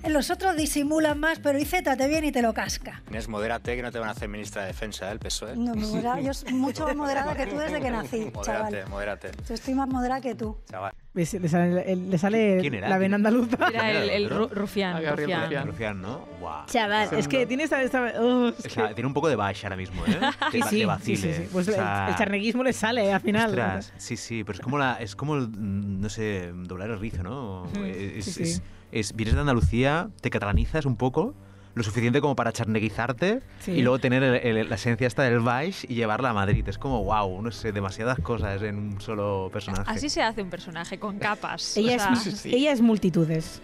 [0.10, 3.02] Los otros disimulan más, pero Iceta te viene y te lo casca.
[3.10, 5.14] Inés, modérate que no te van a hacer ministra de Defensa, ¿eh?
[5.14, 5.56] el PSOE.
[5.58, 8.44] No, modera- yo soy mucho más moderada que tú desde que nací, Modérate,
[8.78, 8.90] chaval.
[8.90, 10.58] modérate, Yo estoy más moderada que tú.
[10.70, 10.94] chaval.
[11.14, 13.58] Le sale, la vena andaluza.
[13.70, 14.96] Era el, el Pero- Ru- Rufián.
[14.98, 15.42] Ah, Rufián.
[15.44, 15.68] Rufián.
[15.68, 16.26] Rufián, ¿no?
[16.68, 17.82] Chaval, es que tiene esta...
[17.82, 20.20] esta oh, es O sea, que- tiene un poco de baix ahora mismo, ¿eh?
[20.52, 21.18] Sí, sí, de vacile.
[21.18, 21.50] sí, sí.
[21.52, 23.50] Pues O el- sea, el, charneguismo le sale al final.
[23.50, 27.00] Ostras, sí, sí, pero es como la, es como el, mm, no sé, doblar el
[27.00, 27.66] rizo, ¿no?
[27.86, 28.44] Es, sí, sí.
[28.44, 28.62] es-
[29.00, 31.36] es- vienes de Andalucía, te catalanizas un poco,
[31.76, 33.72] lo suficiente como para charneguizarte Sí.
[33.72, 36.66] y luego tener el- el- la esencia esta del baix y llevarla a Madrid.
[36.70, 39.84] Es como, wow, no sé, demasiadas cosas en un solo personaje.
[39.92, 41.76] Así se hace un personaje, con capas.
[41.76, 42.56] Ella, O sea, es, Sí, sí.
[42.56, 43.62] ella es multitudes.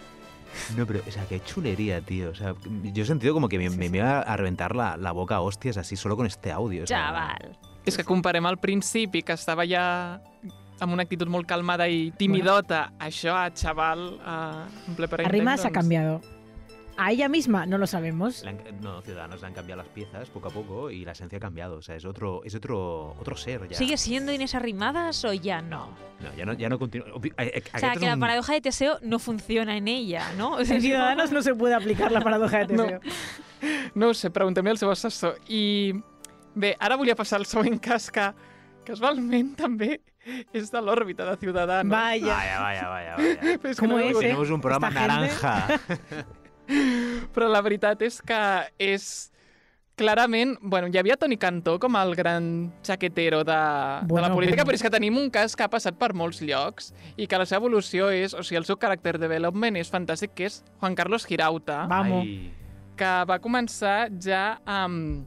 [0.76, 2.30] No, pero, o sea, qué chulería, tío.
[2.32, 2.54] O sea,
[2.94, 5.42] yo he sentido como que me, me, me iba a reventar la, la boca a
[5.42, 6.84] hostias así solo con este audio.
[6.84, 7.58] o sea, Chaval.
[7.86, 10.22] És que comparem al principi, que estava ja
[10.82, 14.38] amb una actitud molt calmada i timidota, això a xaval a,
[14.90, 16.20] en ple per Arrima se ha cambiado.
[16.98, 18.44] A ella misma no lo sabemos.
[18.46, 21.40] han- no, Ciudadanos le han cambiado las piezas poco a poco y la esencia ha
[21.40, 21.78] cambiado.
[21.78, 23.78] O sea, es otro, es otro, otro ser ya.
[23.78, 25.96] ¿Sigue siendo Inés Arrimadas o ya no?
[26.20, 27.08] No, ya no, ya no continúa.
[27.24, 30.52] Eh, eh, O sea, que la un- paradoja de Teseo no funciona en ella, ¿no?
[30.58, 32.84] O sea, En Ciudadanos no se puede aplicar la paradoja de No.
[32.86, 33.00] Teseo.
[33.96, 35.40] No ho sé, preguntem-li al seu assessor.
[35.48, 35.94] I
[36.54, 38.28] bé, ara volia passar al següent cas que
[38.86, 40.02] casualment també
[40.54, 41.92] és de l'òrbita de Ciudadanos.
[41.92, 42.36] Vaya.
[42.36, 43.16] Vaya, vaya, vaya,
[43.62, 44.20] que ¿Cómo no es, eh?
[44.20, 45.14] Tenemos un programa Esta gente.
[45.14, 45.80] naranja.
[47.36, 48.38] Però la veritat és que
[48.80, 49.06] és
[50.00, 50.54] clarament...
[50.62, 52.46] Bueno, hi havia Toni Cantó com el gran
[52.86, 55.70] xaquetero de, de Bueno, la política, però- però és que tenim un cas que ha
[55.70, 58.34] passat per molts llocs i que la seva evolució és...
[58.38, 62.24] O sigui, el seu caràcter development és fantàstic, que és Juan Carlos Girauta, Vamos.
[62.24, 62.54] Ai,
[63.02, 65.26] que va començar ja amb,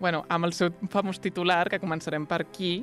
[0.00, 2.80] bueno, amb el seu famós titular, que començarem per aquí,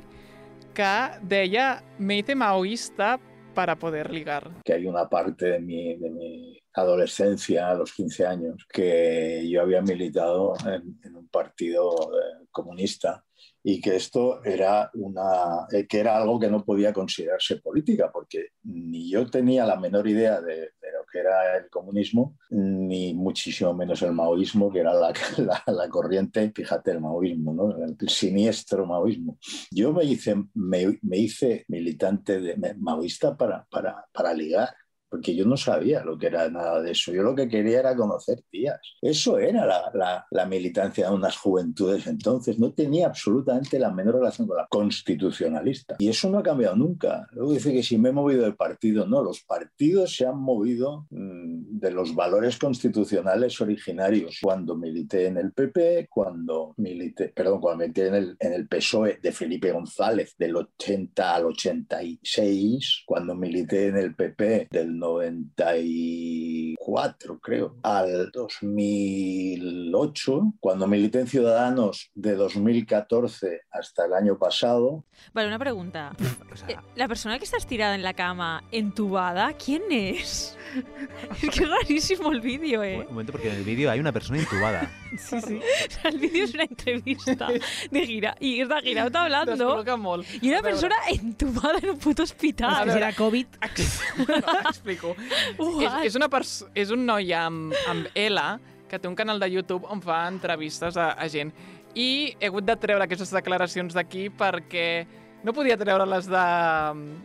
[0.74, 3.18] que deia me hice maoísta
[3.54, 4.50] para poder ligar.
[4.64, 9.62] que hay una parte de mi, de mi adolescencia, a los 15 años, que yo
[9.62, 13.24] había militado en, en un partido eh, comunista
[13.62, 18.48] y que esto era, una, eh, que era algo que no podía considerarse política, porque
[18.64, 23.74] ni yo tenía la menor idea de, de lo que era el comunismo, ni muchísimo
[23.74, 27.76] menos el maoísmo, que era la, la, la corriente, fíjate, el maoísmo, ¿no?
[27.76, 29.38] el siniestro maoísmo.
[29.70, 34.70] Yo me hice, me, me hice militante de, maoísta para, para, para ligar.
[35.10, 37.12] Porque yo no sabía lo que era nada de eso.
[37.12, 38.78] Yo lo que quería era conocer tías.
[39.02, 42.58] Eso era la, la- militancia de unas juventudes entonces.
[42.58, 45.96] No tenía absolutamente la menor relación con la constitucionalista.
[45.98, 47.26] Y eso no ha cambiado nunca.
[47.32, 49.06] Luego dice que si me he movido del partido.
[49.06, 54.38] No, los partidos se han movido mm, de los valores constitucionales originarios.
[54.42, 59.18] Cuando milité en el PP, cuando milité, perdón, cuando milité en el, en el PSOE
[59.22, 67.76] de Felipe González del 80 al 86, cuando milité en el PP del 94, creo,
[67.82, 76.12] al 2008, cuando milité en Ciudadanos de 2014 hasta el año pasado, Vale, una pregunta.
[76.52, 80.56] O sea, Eh, ¿La persona que está estirada en la cama, entubada, quién es?
[81.42, 83.06] es que es rarísimo el vídeo, un ¿eh?
[83.08, 84.90] momento, porque en el vídeo hay una persona intubada.
[85.18, 85.60] Sí, sí.
[86.04, 87.48] El vídeo es una entrevista
[87.90, 90.26] de gira y está Girauta hablando Descol·loca molt.
[90.40, 92.84] y una veure, persona entubada en un puto hospital.
[92.84, 93.46] que serà COVID.
[94.28, 95.16] no, explico.
[95.80, 98.40] és, és, una pers és un noi amb, amb L
[98.88, 101.52] que té un canal de YouTube on fa entrevistes a, a gent.
[101.94, 105.06] I he hagut de treure aquestes declaracions d'aquí perquè
[105.42, 106.46] no podia treure-les de,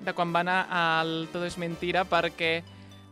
[0.05, 2.63] de quan va anar al Todo es Mentira perquè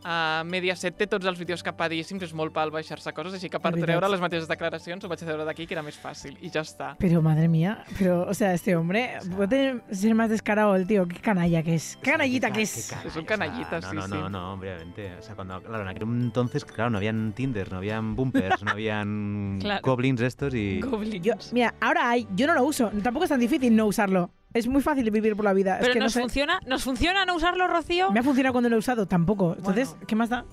[0.04, 3.72] a Mediaset té tots els vídeos capadíssims, és molt pal baixar-se coses, així que per
[3.72, 3.88] És veritat.
[4.00, 6.96] treure les mateixes declaracions ho vaig treure d'aquí, que era més fàcil, i ja està.
[7.00, 11.08] Pero madre mía, pero, o sea, este hombre puede ser más descarado el tío.
[11.08, 11.98] Qué canalla que es.
[12.02, 12.94] Qué canallita que es.
[13.06, 14.22] Es un canallita, O sea, sí, no, no, sí.
[14.22, 15.16] No, no, obviamente.
[15.18, 18.72] O sea, cuando, claro, en aquel entonces, claro, no habían Tinder, no habían bumpers, no
[18.72, 19.82] habían Claro.
[19.84, 20.82] goblins estos y...
[20.82, 21.24] Goblins.
[21.26, 22.92] Yo, mira, ahora hay, yo no lo uso.
[23.02, 24.30] Tampoco es tan difícil no usarlo.
[24.54, 25.78] Es muy fácil vivir por la vida.
[25.80, 26.22] Pero es que no nos sé.
[26.22, 28.12] funciona, ¿nos funciona no usarlo, Rocío?
[28.12, 29.56] Me ha funcionado cuando lo he usado, tampoco.
[29.58, 30.06] Entonces, Bueno.
[30.08, 30.46] ¿qué más da?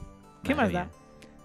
[0.43, 0.91] ¿Qué Madre más da?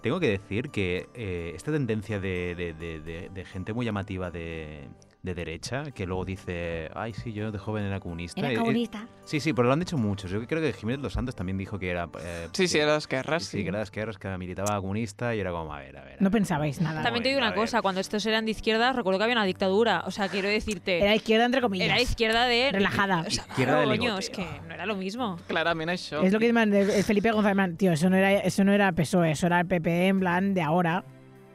[0.02, 4.30] Tengo que decir que eh, esta tendencia de, de- de- de- de gente muy llamativa
[4.30, 4.88] de,
[5.26, 8.40] de derecha, que luego dice, ay, sí, yo de joven era comunista.
[8.40, 9.06] Era eh, eh, comunista.
[9.24, 10.30] sí, sí, pero lo han dicho muchos.
[10.30, 12.08] Yo creo que Jiménez Los Santos también dijo que era...
[12.20, 13.62] eh, Sí, sí, que- era d'esquerres, sí, sí.
[13.62, 16.16] que era de izquierdas, que militaba comunista y era como, a ver, a ver.
[16.22, 17.02] No pensabais nada.
[17.02, 17.58] También te digo una a ver.
[17.58, 20.04] cosa, cuando estos eran de izquierda, recuerdo que había una dictadura.
[20.06, 21.88] O sea, quiero decirte, Era izquierda entre comillas.
[21.88, 22.70] era izquierda de...
[22.72, 23.24] Relajada.
[23.26, 25.36] O sea, Izquierda de coño, es que no era lo mismo.
[25.48, 26.22] Clarament això.
[26.24, 28.92] Es lo que el- el Felipe González, man, tío, eso no era, eso no era
[28.92, 31.04] PSOE, eso era el PP en plan de ahora.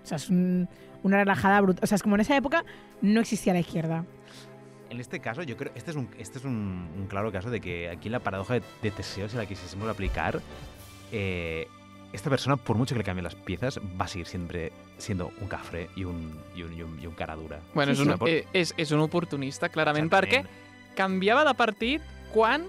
[0.04, 0.68] O sea, es un-
[1.04, 1.84] una relajada brutal.
[1.84, 2.64] O sea, es como en esa época
[3.02, 4.06] no existía la izquierda.
[4.90, 7.62] En este caso, yo creo, este es un, este es un, un claro caso de
[7.62, 10.42] que aquí la paradoja de, de Teseo, si la quisiésemos aplicar,
[11.12, 11.68] eh,
[12.14, 15.48] esta persona, por mucho que le cambien las piezas, va a seguir siempre siendo un
[15.48, 17.62] cafre y un, y un, y un, y un cara dura.
[17.74, 18.12] Bueno, Sí, és, sí.
[18.12, 20.46] un, Por- eh, és, és un oportunista, clarament, Exactament.
[20.46, 22.02] perquè canviava de partit
[22.34, 22.66] quan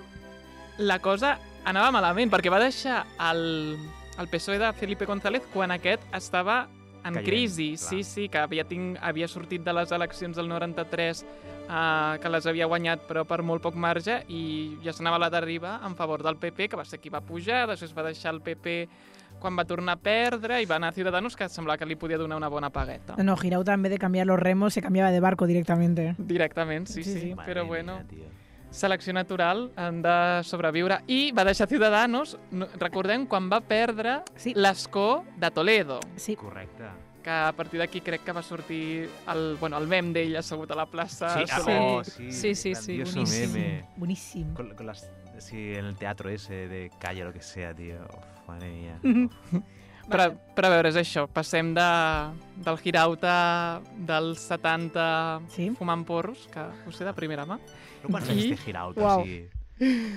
[0.79, 3.77] la cosa anava malament, perquè va deixar el,
[4.19, 6.69] el PSOE de Felipe González quan aquest estava
[7.05, 7.75] en Caient, crisi.
[7.77, 7.89] clar.
[7.89, 11.25] Sí, sí, que havia, tinc, havia sortit de les eleccions del 93,
[11.69, 15.31] eh, que les havia guanyat però per molt poc marge, i ja s'anava a la
[15.31, 18.41] deriva en favor del PP, que va ser qui va pujar, després va deixar el
[18.41, 18.89] PP
[19.43, 22.19] quan va tornar a perdre i va anar a Ciudadanos, que semblava que li podia
[22.19, 23.17] donar una bona pagueta.
[23.19, 26.15] No, Girauta en vez de cambiar los remos se cambiaba de barco directamente.
[26.19, 27.35] Directament, sí, Sí, sí, sí.
[27.45, 28.25] però bueno, mía, tío.
[28.73, 31.01] Selecció natural, han de sobreviure.
[31.07, 34.55] I va deixar Ciudadanos, no, recordem, quan va perdre Sí.
[34.57, 36.35] l'escó de Toledo, Sí.
[36.37, 36.85] Correcte.
[37.23, 40.75] que a partir d'aquí crec que va sortir el, bueno, el mem d'ell assegut a
[40.75, 41.29] la plaça.
[41.39, 41.79] Sí, ah, Soler.
[41.81, 43.53] oh, sí, Sí, sí, sí, buenísimo.
[43.55, 43.85] meme.
[43.97, 44.55] Buenísimo.
[44.55, 45.09] Con, con las,
[45.39, 48.01] sí, en el teatro ese de calle o lo que sea, tío.
[48.09, 48.99] Uf, madre mía.
[50.11, 51.83] Però, però a veure, és això, passem de,
[52.67, 55.05] del girauta dels 70
[55.55, 55.71] Sí.
[55.79, 57.61] fumant porros, que ho sé de primera mà,
[58.09, 59.25] ¿No Y- años de Girauta, Guau.
[59.25, 59.49] sí?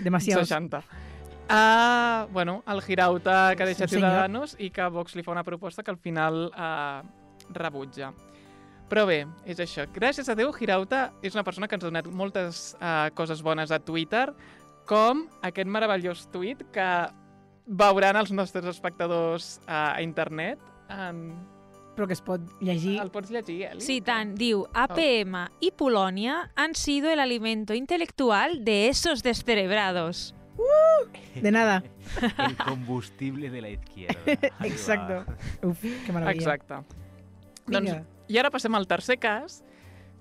[0.04, 0.42] Demasiado.
[0.46, 0.84] 60.
[1.48, 4.10] Uh, bueno, el Girauta que deixa senyor.
[4.10, 7.06] Ciudadanos i que Vox li fa una proposta que al final uh,
[7.54, 8.12] rebutja.
[8.90, 9.86] Però bé, és això.
[9.94, 13.72] Gràcies a Déu, Girauta és una persona que ens ha donat moltes uh, coses bones
[13.72, 14.28] a Twitter,
[14.86, 16.90] com aquest meravellós tuit que
[17.66, 20.60] veuran els nostres espectadors uh, a internet.
[20.90, 21.34] En...
[21.96, 22.98] Però que es pot llegir.
[23.00, 23.82] El pots llegir, Eli?
[23.82, 24.34] Sí, tant.
[24.36, 30.36] Diu, APM y Polonia han sido el alimento intelectual de esos descerebrados.
[31.36, 31.84] De nada.
[32.38, 34.20] El combustible de la izquierda.
[34.64, 35.26] Exacto.
[35.64, 36.40] Uf, que maravilla.
[36.40, 36.76] Exacte.
[37.68, 37.80] Vinga.
[37.80, 39.60] Doncs, I ara passem al tercer cas,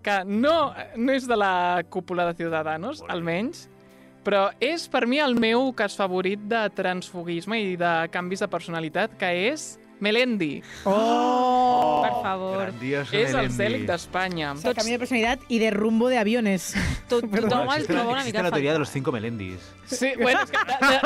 [0.05, 3.15] que no, no és de la cúpula de Ciudadanos, Molt bé.
[3.15, 3.63] almenys,
[4.25, 9.15] però és per mi el meu cas favorit de transfugisme i de canvis de personalitat,
[9.21, 10.63] que és Melendi.
[10.85, 12.03] Oh.
[12.05, 12.59] Per favor.
[12.67, 13.57] Grandioso És el Melendi.
[13.57, 14.53] Cèlic d'Espanya.
[14.53, 16.75] O sea, cambio de personalidad y de rumbo de aviones.
[17.09, 19.61] To tothom el Existe, troba una existe mica la teoría de los cinco Melendis.
[19.87, 20.61] Sí, bueno, és que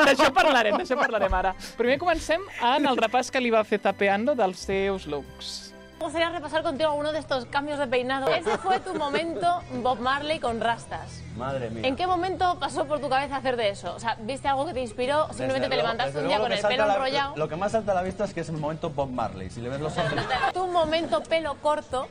[0.05, 1.55] d'això parlarem, d'això parlarem ara.
[1.77, 2.45] Primer comencem
[2.75, 5.68] en el repàs que li va fer Zapeando dels seus looks.
[5.99, 8.29] Me gustaría repasar contigo alguno de estos cambios de peinado.
[8.29, 11.21] Ese fue tu momento Bob Marley con rastas.
[11.35, 11.85] Madre mía.
[11.85, 13.93] ¿En qué momento pasó por tu cabeza hacer de eso?
[13.95, 15.25] O sea, ¿viste algo que te inspiró?
[15.25, 17.35] o Simplemente te Desde levantaste desde un día con el pelo la- enrollado.
[17.35, 19.49] Lo que más salta a la vista es que es el momento Bob Marley.
[19.49, 20.09] Si le ves los ojos...
[20.53, 22.07] Tu momento pelo corto.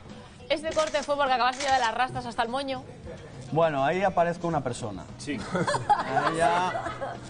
[0.49, 2.83] Este corte fue porque acabaste ya de las rastas hasta el moño.
[3.51, 5.03] Bueno, ahí aparezco una persona.
[5.17, 5.37] Sí.
[5.97, 6.83] Ahí ya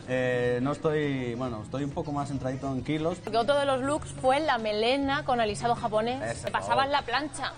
[0.07, 1.35] eh, no estoy...
[1.35, 3.17] Bueno, estoy un poco más entradito en kilos.
[3.23, 6.21] Porque otro de los looks fue la melena con alisado japonés.
[6.21, 6.85] Ese, oh.
[6.85, 7.53] la plancha.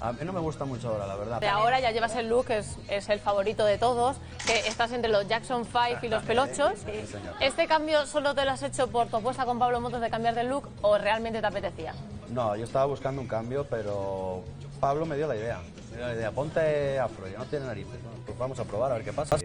[0.00, 1.40] A mí no me gusta mucho ahora, la verdad.
[1.40, 5.10] De ahora ya llevas el look, es, es el favorito de todos, que estás entre
[5.10, 6.78] los Jackson 5 y los pelochos.
[6.80, 7.34] señor.
[7.40, 10.34] ¿Este cambio solo te lo has hecho por tu apuesta con Pablo Motos de cambiar
[10.34, 11.94] de look o realmente te apetecía?
[12.28, 14.42] No, yo estaba buscando un cambio, pero
[14.78, 15.60] Pablo me dio la idea.
[15.98, 17.98] La idea, ponte afro, ya no tiene narices.
[18.26, 19.36] Pues vamos a probar a ver qué pasa.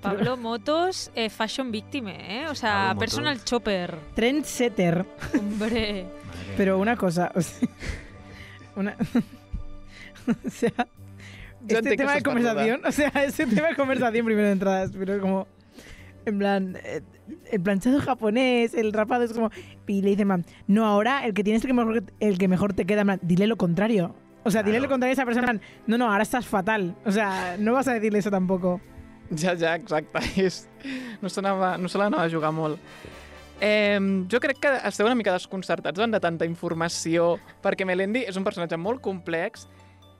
[0.00, 2.46] Pablo Motos, eh, fashion víctima, ¿eh?
[2.48, 3.44] O sea, Pablo personal Motos.
[3.44, 3.98] chopper.
[4.14, 5.06] Trendsetter.
[5.38, 6.06] Hombre.
[6.26, 7.68] Madre Pero una cosa, o sea,
[8.76, 8.96] una,
[10.46, 10.72] o sea,
[11.66, 15.46] este tema de conversación, o sea, este tema de conversación primero de entradas, pero como,
[16.26, 17.00] en plan, eh,
[17.50, 19.50] el planchado japonés, el rapado es como,
[19.86, 22.48] y le dicen, en plan, no, ahora el que tienes el que mejor, el que
[22.48, 24.14] mejor te queda, plan, dile lo contrario.
[24.44, 26.94] O sea, dile lo contrario a esa persona, no, no, ahora estás fatal.
[27.04, 28.80] O sea, no vas a decirle eso tampoco.
[29.30, 30.20] Ja, ja, exacte.
[30.36, 30.68] És...
[31.22, 32.76] No se n'anava no se l'anava a jugar molt.
[33.64, 33.96] Eh,
[34.28, 38.44] jo crec que esteu una mica desconcertats davant de tanta informació, perquè Melendi és un
[38.44, 39.64] personatge molt complex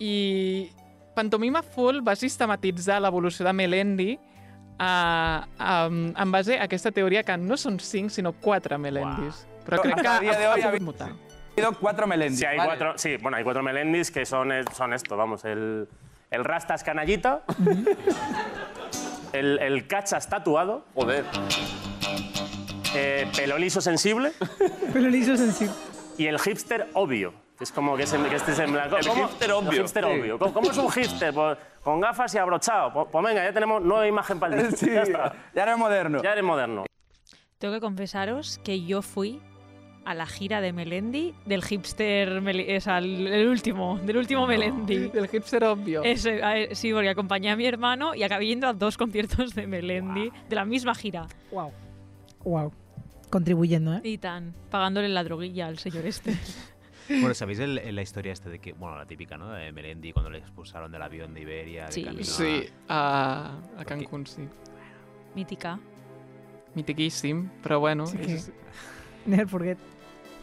[0.00, 0.70] i
[1.14, 4.14] Pantomima Full va sistematitzar l'evolució de Melendi
[4.78, 9.44] a, a, en base a aquesta teoria que no són cinc, sinó quatre Melendis.
[9.64, 11.12] Però crec que ha, hoy ha ha pogut mutar.
[11.12, 11.33] Ha habido
[11.80, 12.40] cuatro Melendis.
[12.40, 12.68] Sí, hay vale.
[12.70, 15.88] cuatro, sí, bueno, hay cuatro Melendis que son, eh, son esto, vamos, el,
[16.30, 17.42] el Rastas canallita,
[19.32, 21.24] el, el Cachas tatuado, Joder.
[22.94, 24.32] eh, pelo liso sensible
[24.92, 25.74] Pero liso sensible.
[26.18, 27.34] y el hipster obvio.
[27.56, 28.96] Que es como que, es en- que estés en blanco.
[28.96, 29.28] El ¿Cómo?
[29.28, 29.70] hipster obvio.
[29.70, 30.10] El hipster Sí.
[30.10, 30.38] obvio.
[30.40, 31.32] ¿Cómo, cómo es un hipster?
[31.32, 32.92] Pues, con gafas y abrochado.
[32.92, 34.76] Pues, pues venga, ya tenemos nueva imagen para el día.
[34.76, 35.32] Sí, Ya está.
[35.54, 36.20] ya eres moderno.
[36.20, 36.84] Ya eres moderno.
[37.58, 39.40] Tengo que confesaros que yo fui
[40.04, 44.46] a la gira de Melendi del hipster, Mele- o sea, el, el último, del último
[44.46, 45.08] Melendi.
[45.12, 46.02] Del hipster obvio.
[46.02, 49.66] Ese, a- sí, porque acompañé a mi hermano y acabé yendo a dos conciertos de
[49.66, 51.26] Melendi de la misma gira.
[51.50, 51.72] Wow.
[52.44, 52.72] Wow.
[53.30, 54.00] Contribuyendo, ¿eh?
[54.04, 56.34] Y tan, pagándole la droguilla al señor este.
[57.06, 59.50] Bueno, ¿sabéis el- el- la historia esta de que, bueno, la típica, ¿no?
[59.52, 62.06] De Melendi cuando le expulsaron del avión de Iberia, de Sí.
[62.08, 64.40] a- Sí, a, a Cancún, sí.
[65.34, 65.78] Mítica.
[66.74, 68.50] Mitiquíssim, però bueno, Sí que- és,
[69.26, 69.78] Never forget.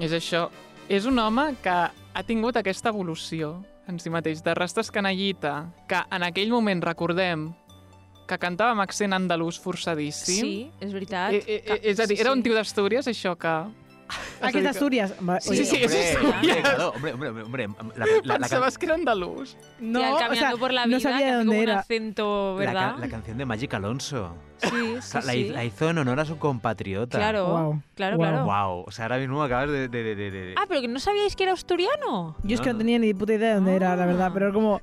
[0.01, 0.49] És això.
[0.91, 5.99] És un home que ha tingut aquesta evolució en si mateix, de rastes canallita, que
[6.15, 7.49] en aquell moment recordem
[8.29, 10.41] que cantava amb accent andalús forçadíssim.
[10.41, 11.35] Sí, és veritat.
[11.35, 13.55] Eh, eh, eh, és a dir, Sí, era un tio d'Astúries, això que...
[14.41, 15.13] Ah, que es de Asturias.
[15.41, 16.79] Sí, sí, és Hombre, Astúries.
[16.79, 19.57] hombre, hombre, hombre, la, la- la- Pensaves que era andalús.
[19.79, 21.79] No, Tía, o sea, por la vida, no sabía de dónde como un era.
[21.79, 22.95] acento, ¿verdad?
[22.99, 24.35] la canción de Magic Alonso.
[24.57, 24.69] Sí,
[25.01, 25.49] sí, la, sí.
[25.49, 27.17] la hizo en honor a su compatriota.
[27.17, 28.29] Claro, Guau, claro, guau.
[28.29, 28.45] claro.
[28.45, 28.83] Wow.
[28.87, 29.87] O sea, ahora mismo acabas de...
[29.87, 32.35] de, de, de- de- Ah, pero que no sabíais que era asturiano.
[32.43, 32.77] Yo es que No, no no.
[32.79, 34.31] tenía ni puta idea de dónde era, la verdad, Ah.
[34.33, 34.81] pero era como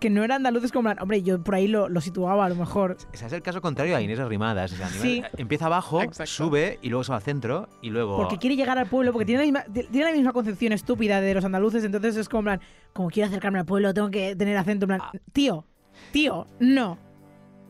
[0.00, 2.56] que no era andaluz, es como, hombre, yo por ahí lo, lo situaba a lo
[2.56, 2.96] mejor.
[3.12, 4.72] Ese es el caso contrario a Inés Arrimadas.
[4.72, 5.22] O sea, Sí.
[5.38, 6.30] Empieza abajo, Exacto.
[6.30, 8.16] sube y luego se va al centro y luego...
[8.18, 11.32] Porque quiere llegar al pueblo, porque tiene la, misma, tiene la misma concepción estúpida de
[11.34, 12.60] los andaluces, entonces es como, plan,
[12.92, 15.00] como quiero acercarme al pueblo, tengo que tener acento, en plan,
[15.32, 15.64] tío,
[16.12, 16.98] tío, no.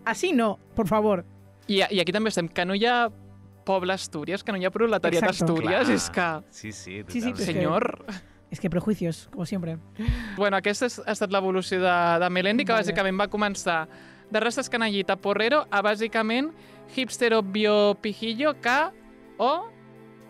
[0.04, 1.24] Así no, por favor.
[1.66, 3.08] I, I aquí també estem, que no hi ha
[3.64, 5.54] poble Astúries, que no hi ha proletariat Exacto.
[5.54, 5.90] Astúries, Clar.
[5.96, 6.26] és que...
[6.50, 7.32] Sí, sí, Sí, sí, totalmente.
[7.32, 9.78] pues que- Es que prejuicios, como siempre.
[10.36, 12.84] Bueno, aquesta és- ha estat l'evolució de, de Melendi, que Vale.
[12.84, 13.88] bàsicament va començar
[14.30, 16.52] de rastes canallita porrero a bàsicament
[16.94, 18.76] hipster obvio pijillo que
[19.38, 19.66] o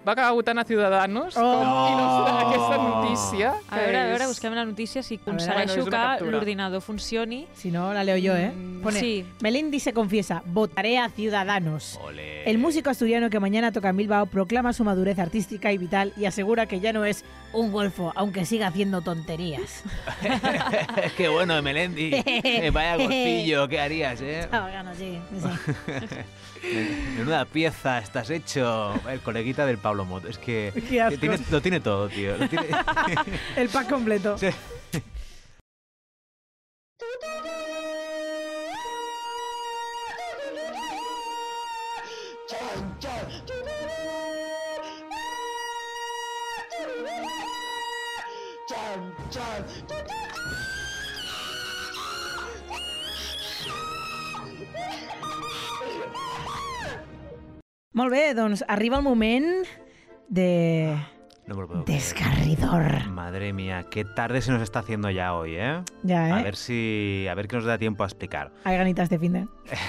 [0.06, 1.40] va acabar votant a Ciudadanos Oh.
[1.40, 3.54] com il·lustra aquesta notícia.
[3.68, 5.30] A que veure, a veure, busquem la notícia si veure.
[5.42, 7.46] aconsegueixo Bueno, que l'ordinador funcioni.
[7.54, 8.52] Si no, la leo yo, ¿eh?
[8.82, 9.24] Pone, sí.
[9.40, 11.98] Melendi se confiesa, votaré a Ciudadanos.
[12.02, 12.44] Ole.
[12.48, 16.26] El músico asturiano que mañana toca en Bilbao proclama su madurez artística y vital y
[16.26, 19.82] asegura que ya no es un golfo, aunque siga haciendo tonterías.
[21.16, 22.10] Qué bueno, Melendi.
[22.44, 24.48] Eh, Vaya golfillo, ¿qué harías, eh?
[24.52, 26.16] Ah, bueno, sí, sí.
[27.16, 28.94] Menuda pieza estás hecho.
[29.08, 30.28] El coleguita del Pablo Moto.
[30.28, 30.72] Es que
[31.18, 32.36] tiene- lo tiene todo, tío.
[32.36, 32.66] Lo tiene-
[33.56, 34.36] El pack completo.
[34.38, 34.48] Sí.
[57.94, 59.66] Molt bé, doncs arriba el moment
[60.28, 60.96] de...
[61.46, 62.00] No me lo puedo creer.
[62.00, 63.06] Desgarridor.
[63.10, 65.82] Madre mía, qué tarde se nos está haciendo ya hoy, ¿eh?
[66.02, 66.32] Ya, ¿eh?
[66.32, 68.50] A ver si, a ver qué nos da tiempo a explicar.
[68.64, 69.46] Hay ganitas de fin de...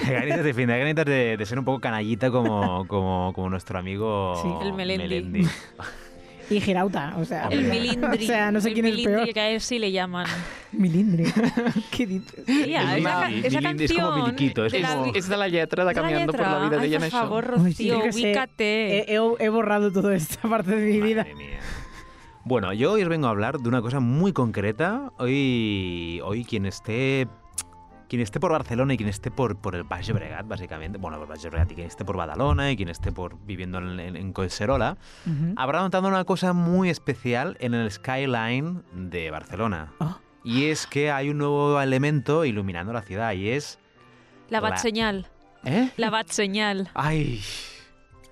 [0.08, 3.78] ganitas de fin, hay ganitas de, de ser un poco canallita como, como, como nuestro
[3.78, 4.66] amigo Sí.
[4.66, 5.46] El Melendi.
[6.48, 7.48] Y Girauta, o sea...
[7.48, 8.24] El milindri.
[8.24, 9.34] O sea, no sé el quién es milindri, peor.
[9.34, 10.26] que a él sí le llaman.
[10.72, 11.24] Milindri.
[11.90, 12.44] ¿Qué dices?
[12.46, 15.44] Esa, milindri, esa milindri es como canción miliquito, es de la- como- És de la
[15.48, 17.10] de de la Caminando por la vida Ay, deien por això.
[17.10, 18.98] favor, Rocío, ubícate.
[19.12, 21.26] He, he- he borrado toda esta parte de mi vida.
[22.44, 25.10] Bueno, yo hoy os vengo a hablar de una cosa muy concreta.
[25.18, 27.26] Hoy, hoy quien esté
[28.08, 31.28] quien esté por Barcelona y quien esté por, por el Baix Llobregat, básicamente, bueno, por
[31.28, 34.32] Baix Llobregat y quien esté por Badalona y quien esté por viviendo en, en, en
[34.32, 34.96] Collserola,
[35.56, 39.92] habrá notado una cosa muy especial en el skyline de Barcelona.
[39.98, 40.18] Oh.
[40.44, 43.80] Y es que hay un nuevo elemento iluminando la ciudad y es...
[44.48, 45.26] La bat señal.
[45.64, 45.90] ¿Eh?
[45.96, 46.88] La bat señal.
[46.94, 47.42] Ay,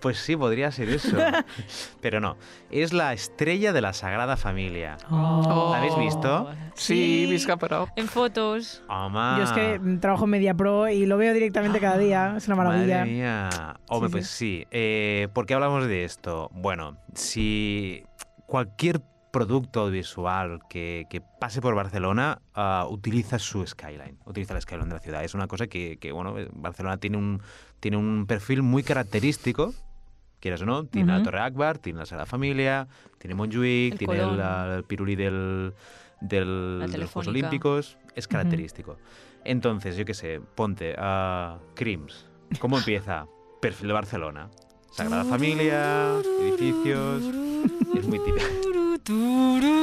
[0.05, 1.17] pues sí, podría ser eso.
[2.03, 2.37] Pero no,
[2.71, 4.99] es la estrella de la Sagrada Familia.
[5.11, 5.71] Oh.
[5.73, 6.51] ¿La habéis visto?
[6.75, 7.89] Sí, visca però.
[7.97, 8.83] En fotos.
[8.91, 9.39] Home.
[9.39, 12.35] Yo es que mm, trabajo en Media Pro y lo veo directamente cada día.
[12.37, 12.99] Es una maravilla.
[12.99, 13.49] Madre mía.
[13.89, 14.67] Hombre, Sí, pues sí.
[14.71, 16.51] Eh, ¿Por qué hablamos de esto?
[16.53, 18.05] Bueno, si
[18.45, 19.01] cualquier
[19.31, 24.97] producto audiovisual que, que pase por Barcelona ah, utiliza su skyline, utiliza el skyline de
[24.97, 25.25] la ciudad.
[25.25, 27.41] Es una cosa que, que, bueno, eh, Barcelona tiene un,
[27.81, 29.73] tiene un perfil muy característico,
[30.45, 30.85] quieras o no.
[30.85, 31.23] Tiene la.
[31.23, 32.87] Torre Akbar, tiene la Sagrada Familia,
[33.19, 34.39] tiene Montjuic, El tiene el,
[34.77, 35.73] el piruli del,
[36.21, 37.29] de los Juegos.
[37.29, 37.97] Olímpicos.
[38.15, 38.99] Es característico.
[39.43, 42.27] Entonces, yo qué sé, ponte a Crims.
[42.61, 43.27] ¿Cómo empieza?
[43.63, 44.51] Perfil de Barcelona.
[44.91, 47.23] Sagrada Familia, edificios.
[47.97, 49.74] Es muy típico.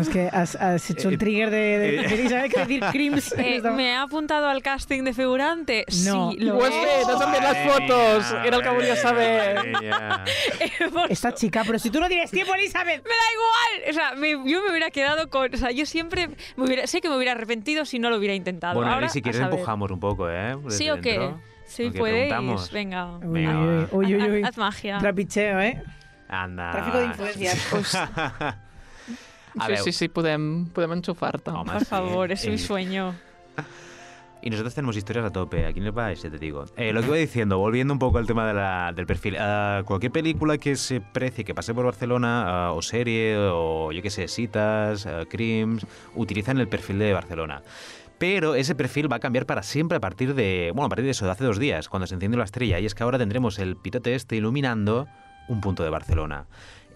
[0.00, 2.80] Es que has, has hecho el Eh, trigger de, de, eh, de Isabel que decir
[2.92, 3.32] crims.
[3.36, 5.84] Eh, ¿Me ha apuntado al casting de figurante?
[6.04, 6.30] No.
[6.32, 8.32] Sí, lo has he enviat les fotos.
[8.44, 9.72] Era el que volia saber.
[11.08, 13.02] Esta chica, pero si tú no tienes tiempo, Elizabeth.
[13.04, 13.90] Me da igual.
[13.90, 15.52] O sea, me- yo me hubiera quedado con.
[15.54, 16.28] O sea, yo siempre.
[16.56, 18.74] me hubiera- sé que me hubiera arrepentido si no lo hubiera intentado.
[18.74, 20.56] Bueno, Ahora, Eli, si a quieres empujamos un poco, ¿eh?
[20.64, 21.30] Desde ¿Sí o qué?
[21.66, 22.28] Sí, ¿O qué podéis.
[22.28, 22.70] preguntamos?
[22.72, 23.06] Venga.
[23.18, 24.42] Uy, uy, uy, uy, uy.
[24.42, 24.98] Haz magia.
[24.98, 25.82] Trapicheo, ¿eh?
[26.28, 26.70] Anda.
[26.72, 27.58] Tráfico de influencias.
[29.58, 31.50] A sí, sí, sí, podem, podem enxufar-te.
[31.50, 31.86] home, Por sí.
[31.86, 33.14] favor, es Eh, mi sueño.
[34.42, 35.66] Y nosotros tenemos historias a tope.
[35.66, 36.64] Aquí en el país, ya te digo.
[36.78, 39.36] Eh, lo que iba diciendo, volviendo un poco al tema de la- del perfil.
[39.84, 44.28] cualquier película que se precie, que pase por Barcelona, o serie, o yo qué sé,
[44.28, 45.84] citas, ah, crims,
[46.14, 47.62] utilizan el perfil de Barcelona.
[48.18, 51.10] Pero ese perfil va a cambiar para siempre a partir de, bueno, a partir de
[51.10, 52.78] eso, de hace dos días, cuando se enciende la estrella.
[52.78, 55.06] Y es que ahora tendremos el pirote este iluminando
[55.48, 56.46] un punto de Barcelona.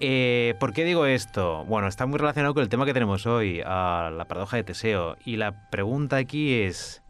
[0.00, 1.64] Eh, ¿Por qué digo esto?
[1.66, 5.16] Bueno, está muy relacionado con el tema que tenemos hoy, la paradoja de Teseo.
[5.24, 7.02] Y la pregunta aquí es,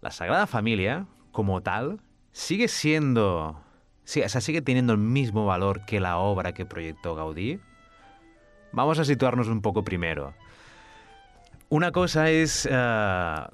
[0.00, 2.00] ¿la Sagrada Familia, como tal,
[2.32, 3.60] sigue siendo...
[4.04, 7.60] Sí, o sea, sigue teniendo el mismo valor que la obra que proyectó Gaudí?
[8.72, 10.34] Vamos a situarnos un poco primero.
[11.68, 13.46] Una cosa es eh,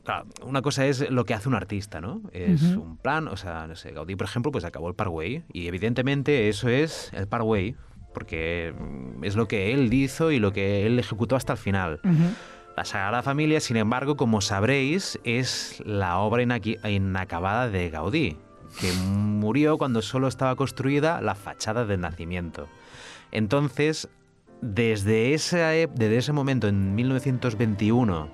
[0.42, 2.22] una cosa es lo que hace un artista, ¿no?
[2.32, 5.66] Es un plan, o sea, no sé, Gaudí, por ejemplo, pues acabó el Parkway y
[5.66, 7.76] evidentemente eso es el Parkway
[8.16, 12.00] porque mm, es lo que él hizo y lo que él ejecutó hasta el final.
[12.74, 18.38] La Sagrada Familia, sin embargo, como sabréis, es la obra inacabada de Gaudí,
[18.80, 22.68] que murió cuando solo estaba construida la fachada del nacimiento.
[23.32, 24.08] Entonces,
[24.62, 28.30] desde ese, desde ese momento, en 1921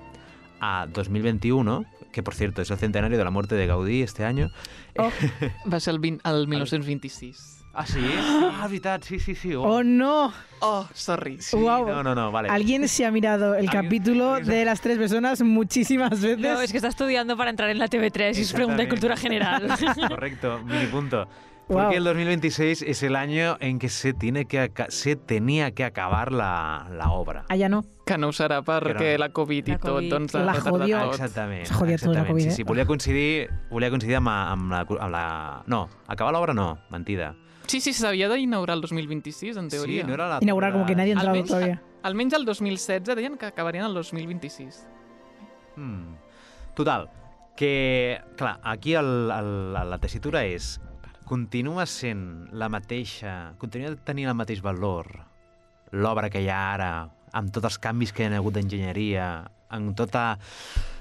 [0.61, 4.49] a 2021, que por cierto es el centenario de la muerte de Gaudí este año.
[4.97, 7.62] Va ser el, 20, el 1926.
[7.73, 7.99] Ah, sí?
[8.53, 9.55] Ah, veritat, sí, sí, sí.
[9.55, 10.31] ¡Oh, no!
[10.61, 11.41] Oh, sorry.
[11.41, 11.87] Sí, Guau.
[11.87, 12.47] No, no, no, vale.
[12.49, 16.37] Alguien se ha mirado el capítulo de las tres personas muchísimas veces.
[16.39, 19.17] No, es que está estudiando para entrar en la TV3 y es pregunta de cultura
[19.17, 19.67] general.
[20.07, 21.27] Correcto, mini punto.
[21.65, 21.93] Porque Guau.
[21.93, 26.87] el 2026 es el año en que se, tiene que se tenía que acabar la,
[26.91, 27.45] la obra.
[27.49, 27.85] Allà no.
[28.05, 29.19] Que no ho serà perquè Que no.
[29.23, 30.09] la Covid La i tot, Covid.
[30.11, 30.99] doncs La jodió.
[31.05, 31.13] tot.
[31.15, 31.65] Exactament.
[31.65, 32.25] S'ha jodiat la.
[32.27, 32.51] Covid, sí, eh?
[32.51, 35.23] sí, volia coincidir, volia coincidir amb, la- amb, la, amb la...
[35.67, 37.33] No, acabar l'obra no, mentida.
[37.67, 40.03] Sí, sí, s'havia d'inaugurar el 2026, en teoria.
[40.03, 40.39] Sí, no era la...
[40.41, 41.81] Inaugurar como que nadie ha entrado Almenys, todavía.
[42.03, 44.87] almenys el 2016 deien que acabarien el 2026.
[45.77, 46.15] Mm.
[46.75, 47.09] Total,
[47.55, 50.79] que, clar, aquí el, el, la tessitura és
[51.29, 55.07] continua sent la mateixa, continua tenint el mateix valor
[55.93, 56.89] l'obra que hi ha ara,
[57.33, 59.29] amb tots els canvis que hi ha hagut d'enginyeria,
[59.73, 60.33] amb tota...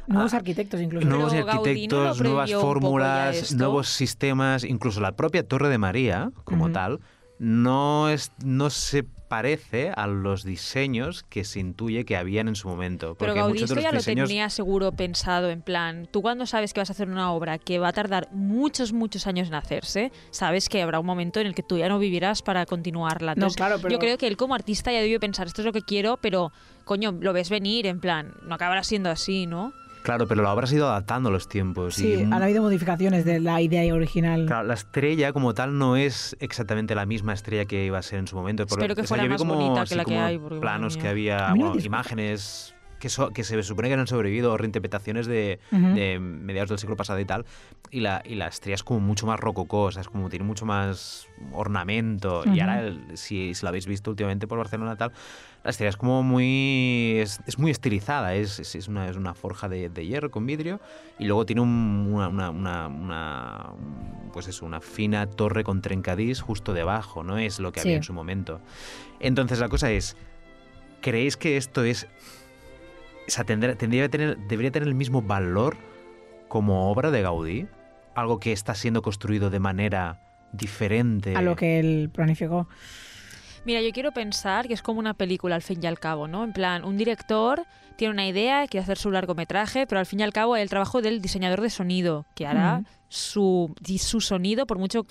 [0.07, 1.07] Nuevos arquitectos incluso.
[1.07, 6.71] Nuevos Pero no arquitectos, nuevas fórmulas, nuevos sistemas, incluso la propia Torre de María, como
[6.73, 7.01] tal,
[7.39, 12.69] no, es, no se parece a los diseños que se intuye que habían en su
[12.69, 13.17] momento.
[13.19, 16.45] Pero Gaudí muchos de esto los ya lo tenía seguro pensado, en plan, tú cuando
[16.45, 19.55] sabes que vas a hacer una obra que va a tardar muchos, muchos años en
[19.55, 23.35] hacerse, sabes que habrá un momento en el que tú ya no vivirás para continuarla.
[23.35, 25.73] No, claro, pero- Yo creo que él como artista ya debió pensar, esto es lo
[25.73, 26.53] que quiero, pero,
[26.85, 29.73] coño, lo ves venir, en plan, no acabará siendo así, ¿no?
[30.03, 31.95] Claro, pero la obra se ha ido adaptando a los tiempos.
[31.95, 34.47] Sí, y han habido modificaciones de la idea original.
[34.47, 38.19] Claro, la estrella como tal no es exactamente la misma estrella que iba a ser
[38.19, 38.65] en su momento.
[38.65, 40.23] Espero que o sea, fuera yo vi más como, bonita que así la que como
[40.25, 44.57] hay, planos que había, bueno, imágenes que, so- que se supone que han sobrevivido o
[44.57, 47.45] reinterpretaciones de, de mediados del siglo pasado y tal.
[47.91, 50.45] Y la, y la estrella es como mucho más rococó, o sea, es como tiene
[50.45, 52.45] mucho más ornamento.
[52.47, 55.11] Y ahora, el- si, si lo habéis visto últimamente por Barcelona tal,
[55.65, 57.17] la estrella es como muy.
[57.19, 60.81] es, es muy estilizada, es, es, una, es una forja de, de hierro con vidrio
[61.19, 65.83] y luego tiene un- una, una, una- una- un- pues eso, una fina torre con
[65.83, 67.89] trencadís justo debajo, no es lo que Sí.
[67.89, 68.61] había en su momento.
[69.19, 70.17] Entonces la cosa es,
[71.01, 72.07] ¿creéis que esto es...
[73.27, 75.77] O sea, tendría que tener, debería tener el mismo valor
[76.49, 77.67] como obra de Gaudí?
[78.15, 80.21] Algo que está siendo construido de manera
[80.53, 81.35] diferente.
[81.35, 82.69] A lo que él planificó.
[83.65, 86.43] Mira, yo quiero pensar que es como una película al fin y al cabo, ¿no?
[86.45, 87.65] En plan, un director
[87.97, 90.69] tiene una idea, quiere hacer su largometraje, pero al fin y al cabo hay el
[90.69, 92.83] trabajo del diseñador de sonido, que hará.
[93.13, 95.01] Su, su sonido por mucho...
[95.01, 95.05] O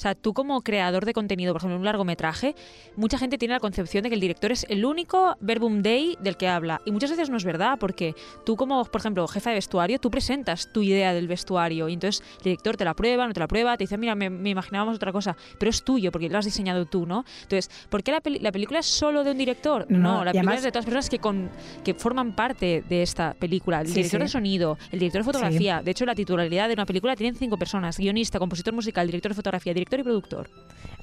[0.00, 2.54] sea, tú como creador de contenido, por ejemplo, en un largometraje,
[2.96, 6.36] mucha gente tiene la concepción de que el director es el único verbum dei del
[6.36, 6.80] que habla.
[6.84, 8.14] Y muchas veces no es verdad, porque
[8.46, 12.22] tú como, por ejemplo, jefa de vestuario, tú presentas tu idea del vestuario y entonces
[12.38, 14.94] el director te la prueba, no te la prueba, te dice, mira, me, me imaginábamos
[14.96, 17.24] otra cosa, pero es tuyo porque lo has diseñado tú, ¿no?
[17.42, 19.86] Entonces, ¿por qué la, peli- la película es solo de un director?
[19.88, 21.50] No, No, la película además- es de todas las personas que, con,
[21.84, 23.80] que forman parte de esta película.
[23.80, 24.24] El Sí, director sí.
[24.24, 25.82] de sonido, el director de fotografía.
[25.82, 27.98] De hecho, la titularidad de una película tienen cinco personas.
[27.98, 30.50] Guionista, compositor musical, director de fotografía, director y productor.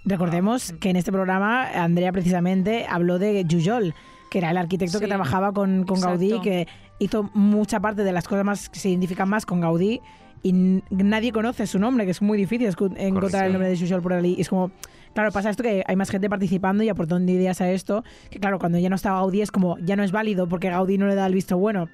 [0.05, 3.93] Recordemos que en este programa Andrea precisamente habló de Jujol,
[4.29, 5.09] que era el arquitecto que Sí.
[5.09, 6.67] trabajaba con, con Gaudí, que
[6.99, 9.99] hizo mucha parte de las cosas más que se identifican más con Gaudí
[10.43, 10.53] y
[10.91, 13.37] nadie conoce su nombre, que es muy difícil encontrar Correcto.
[13.45, 14.35] el nombre de Jujol por ahí.
[14.37, 14.69] Es como,
[15.15, 18.59] claro, pasa esto que hay más gente participando y aportando ideas a esto, que claro,
[18.59, 21.15] cuando ya no está Gaudí es como, ya no es válido porque Gaudí no le
[21.15, 21.89] da el visto bueno.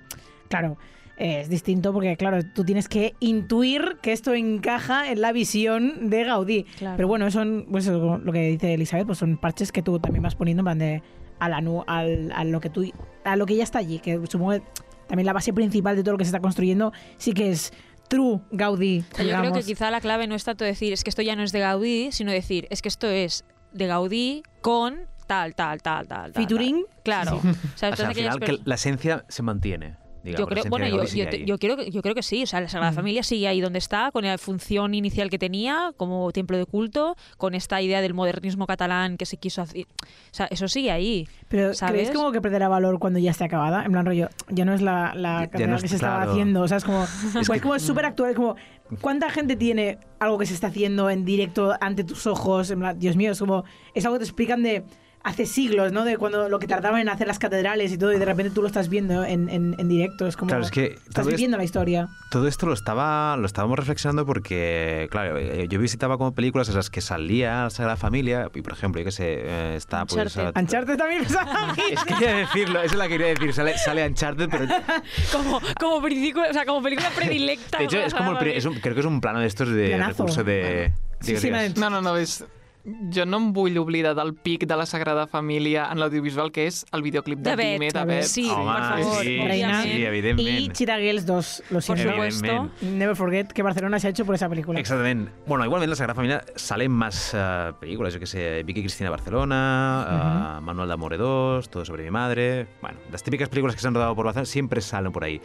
[0.50, 0.78] Claro,
[1.18, 6.24] es distinto porque, claro, tú tienes que intuir que esto encaja en la visión de
[6.24, 6.64] Gaudí.
[6.78, 6.96] Claro.
[6.98, 10.24] Pero bueno, son, pues eso, lo que dice Elizabeth, pues son parches que tú también
[10.24, 11.04] vas poniendo en plan de
[11.40, 11.58] a, la,
[11.88, 12.92] al- a lo que tú,
[13.24, 14.62] a lo que ya está allí, que supongo que
[15.08, 17.72] también la base principal de todo lo que se está construyendo sí que es
[18.08, 19.04] true Gaudí.
[19.12, 21.22] O sea, yo creo que quizá la clave no es tanto decir es que esto
[21.22, 23.44] ya no es de Gaudí, sino decir es que esto es
[23.74, 26.32] de Gaudí con tal, tal, tal, tal.
[26.32, 26.84] tal, Featuring.
[26.86, 27.04] tal.
[27.04, 27.38] Claro.
[27.38, 29.96] O sea, O sea, al final que la esencia se mantiene.
[30.24, 31.04] Digamos, yo creo, bueno, yo,
[31.46, 32.44] yo quiero que- yo creo que sí.
[32.44, 35.94] O sea, la Sagrada Familia sigue ahí donde está, con la función inicial que tenía,
[35.98, 39.86] como templo de culto, con esta idea del modernismo catalán que se quiso hacer.
[39.86, 41.28] O sea, eso sigue ahí.
[41.50, 41.94] Pero ¿sabes?
[41.94, 43.84] ¿creéis como que perderá valor cuando ya esté acabada?
[43.86, 46.32] En plan rollo, ya no es la, la Ya- ya que es- se estaba claro.
[46.32, 46.62] haciendo.
[46.62, 48.30] O sea, es como, pues que- como es súper actual.
[48.32, 48.56] Es como,
[49.02, 52.70] ¿cuánta gente tiene algo que se está haciendo en directo ante tus ojos?
[52.72, 53.64] En plan, Dios mío, es como,
[53.94, 54.84] es algo que te explican de
[55.24, 56.04] hace siglos, ¿no?
[56.04, 58.62] De cuando lo que tardaban en hacer las catedrales y todo, y de repente tú
[58.62, 60.26] lo estás viendo en, en, en directo.
[60.28, 62.10] Es como, Claro, es que estás todo es- viviendo la historia.
[62.32, 66.76] Todo esto lo estaba lo estábamos reflexionando porque, claro, eh, yo visitaba como películas en
[66.76, 70.14] las que salía la Sagrada Familia y, por ejemplo, yo que sé, eh, está pues...
[70.36, 70.58] Uncharted.
[70.58, 74.50] a- Uncharted también pensaba Es que quería decirlo, eso la quería decir, sale, sale Uncharted,
[74.50, 74.74] pero de
[75.32, 77.82] Como, como, película, o sea, como película predilecta.
[77.84, 80.10] hecho es como el es un- creo que es un plano de estos de Planazo.
[80.24, 80.94] recurso de...
[81.20, 81.78] Sí, digues, sí, digues.
[81.78, 82.44] No, no, no, és...
[82.84, 86.84] Jo no em vull oblidar del pic de la Sagrada Família en l'audiovisual, que és
[86.92, 88.24] el videoclip de, De Bet, Bime, de Bet.
[88.24, 89.24] Sí, Home, por favor.
[89.24, 89.84] sí, Reina.
[89.84, 90.74] sí, evidentment.
[90.74, 92.04] Cheetah Girls 2, lo Por siento.
[92.10, 92.46] supuesto.
[92.46, 92.82] Evidentment.
[92.98, 94.80] Never forget que Barcelona se ha hecho por esa película.
[94.80, 95.32] Exactamente.
[95.46, 99.10] Bueno, igualmente en la Sagrada Familia salen más eh, películas, yo que sé, Vicky Cristina
[99.10, 102.68] Barcelona, eh, Manuel de Amore 2, Todo sobre mi madre.
[102.82, 105.40] Bueno, las típicas películas que se han rodado por Barcelona siempre salen por ahí.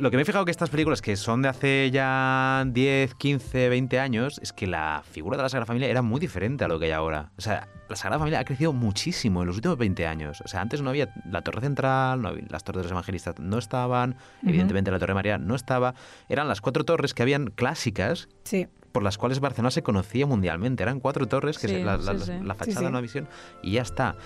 [0.00, 3.68] Lo que me he fijado que estas películas que son de hace ya 10, 15,
[3.68, 6.78] 20 años, es que la figura de la Sagrada Familia era muy diferente a lo
[6.78, 7.30] que hay ahora.
[7.38, 10.40] O sea, la Sagrada Familia ha crecido muchísimo en los últimos 20 años.
[10.44, 13.38] O sea, antes no había la Torre Central, no había- las Torres de los Evangelistas
[13.38, 15.94] no estaban, evidentemente la Torre María no estaba.
[16.28, 18.66] Eran las cuatro torres que habían clásicas Sí.
[18.90, 20.82] por las cuales Barcelona se conocía mundialmente.
[20.82, 22.32] Eran cuatro torres, que Sí, se- la, la- sí.
[22.42, 22.86] la fachada, sí.
[22.86, 23.28] una visión,
[23.62, 24.16] y ya está.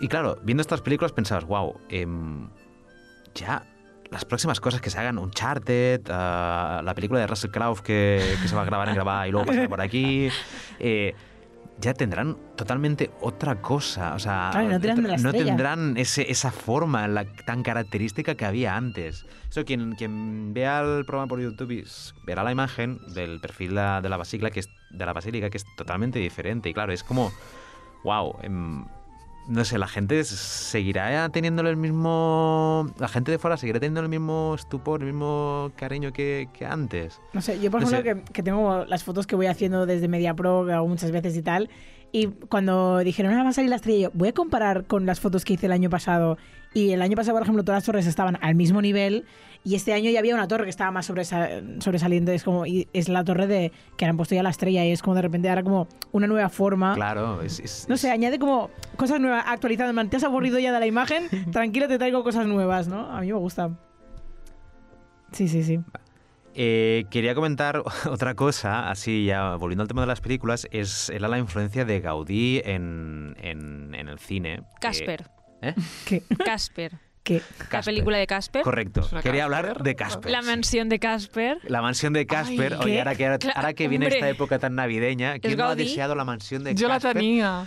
[0.00, 1.78] Y claro, viendo estas películas pensabas, wow,
[3.34, 3.64] ya
[4.14, 8.46] las próximas cosas que se hagan, Uncharted, ah, la película de Russell Crowe que, que
[8.48, 10.28] se va a grabar en grabar y luego pasar por aquí,
[10.78, 11.14] eh,
[11.80, 14.14] ya tendrán totalmente otra cosa.
[14.14, 14.68] O sea, Claro,
[15.24, 19.26] no tendrán no ese- esa forma la- tan característica que había antes.
[19.50, 21.84] Eso, quien, quien vea el programa por YouTube
[22.24, 25.64] verá la imagen del perfil de la basílica, que es, de la basílica, que es
[25.76, 26.68] totalmente diferente.
[26.68, 27.32] Y claro, es como,
[28.04, 28.36] wow,
[29.46, 32.90] no sé, la gente seguirá teniendo el mismo...
[32.98, 37.20] La gente de fuera seguirá teniendo el mismo estupor, el mismo cariño que, que antes.
[37.32, 40.08] No sé, yo por No ejemplo que, que tengo las fotos que voy haciendo desde
[40.08, 41.68] MediaPro, que hago muchas veces y tal,
[42.12, 45.18] y cuando dijeron, ah, va a salir la estrella, yo voy a comparar con las
[45.18, 46.38] fotos que hice el año pasado,
[46.72, 49.24] y el año pasado, por ejemplo, todas las torres estaban al mismo nivel,
[49.64, 51.48] y este año ya había una torre que estaba más sobresa-
[51.80, 54.90] sobresaliente, es como, y es la torre de que han puesto ya la estrella, y
[54.92, 56.94] es como de repente ahora como una nueva forma.
[56.94, 57.60] Claro, es...
[57.60, 59.94] es- No sé, añade como cosas nuevas, actualizadas.
[59.94, 61.28] Man, ¿Te has aburrido ya de la imagen?
[61.50, 63.10] Tranquilo, te traigo cosas nuevas, ¿no?
[63.10, 63.70] A mí me gusta.
[65.32, 65.80] Sí, sí, sí.
[66.54, 71.26] Eh, quería comentar otra cosa, así ya volviendo al tema de las películas, es era
[71.26, 74.58] la influencia de Gaudí en, en- en el cine.
[74.58, 75.26] que- Casper.
[75.62, 75.74] ¿Eh?
[76.06, 76.22] ¿Qué?
[76.44, 76.92] Casper.
[77.24, 77.40] ¿Qué?
[77.58, 77.84] La Casper.
[77.94, 78.62] película de Casper.
[78.62, 79.00] Correcto.
[79.00, 79.58] ¿Es una Quería Casper?
[79.66, 80.30] hablar de Casper.
[80.30, 81.58] La mansión de Casper.
[81.64, 82.74] La mansión de Casper.
[82.74, 85.64] Ay, Oye, ahora que, ahora, Cla- ahora que viene esta época tan navideña, ¿quién no
[85.64, 87.14] ha deseado la mansión de Yo la Casper?
[87.14, 87.64] tenía.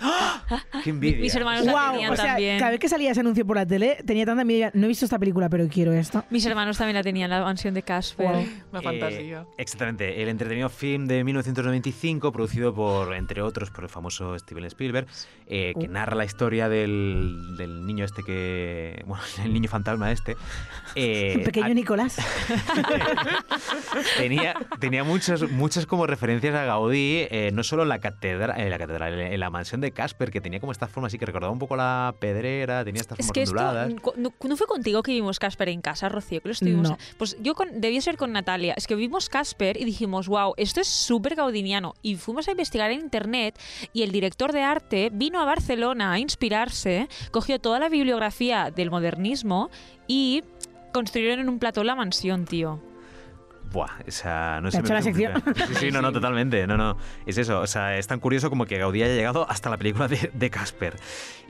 [0.83, 1.17] ¡Qué envidia!
[1.21, 2.59] Mis hermanos la tenían o sea, también.
[2.59, 4.69] cada vez que salía ese anuncio por la tele, tenía tanta envidia.
[4.75, 6.23] No he visto esta película, pero quiero esta.
[6.29, 8.27] Mis hermanos también la tenían, la mansión de Casper.
[8.27, 8.45] Wow.
[8.73, 9.45] Una Eh, fantasía.
[9.57, 15.07] exactamente, el entretenido film de 1995, producido por, entre otros, por el famoso Steven Spielberg,
[15.47, 15.91] eh, que Uh.
[15.91, 19.03] narra la historia del, del niño este que.
[19.07, 20.35] Bueno, el niño fantasma este.
[20.95, 22.17] eh, Pequeño a- Nicolás.
[24.17, 28.69] tenía, tenía muchas, muchas como referencias a Gaudí, eh, no solo en la catedral, en
[28.69, 31.51] la catedral, en la mansión de Casper, que tenía como esta forma así que recordaba
[31.51, 33.93] un poco la pedrera, tenía estas Es formas que esto, onduladas.
[34.17, 36.41] ¿no, no fue contigo que vimos Casper en casa, Rocío?
[36.41, 36.89] Que lo estuvimos.
[36.89, 36.97] No.
[37.17, 38.73] Pues yo con, debía ser con Natalia.
[38.77, 41.93] Es que vimos Casper y dijimos, wow, esto es súper gaudiniano.
[42.01, 43.59] Y fuimos a investigar en internet
[43.93, 48.89] y el director de arte vino a Barcelona a inspirarse, cogió toda la bibliografía del
[48.91, 49.36] modernismo
[50.07, 50.43] y
[50.93, 52.79] construyeron en un plató la mansión, tío.
[53.71, 54.77] Buah, esa no ¿Te sé.
[54.77, 55.43] ha hecho la sección?
[55.67, 56.65] Sí, sí, no, no, totalmente.
[56.67, 56.97] No, no.
[57.25, 57.59] Es eso.
[57.59, 60.49] O sea, es tan curioso como que Gaudí haya llegado hasta la película de, de
[60.49, 60.95] Casper.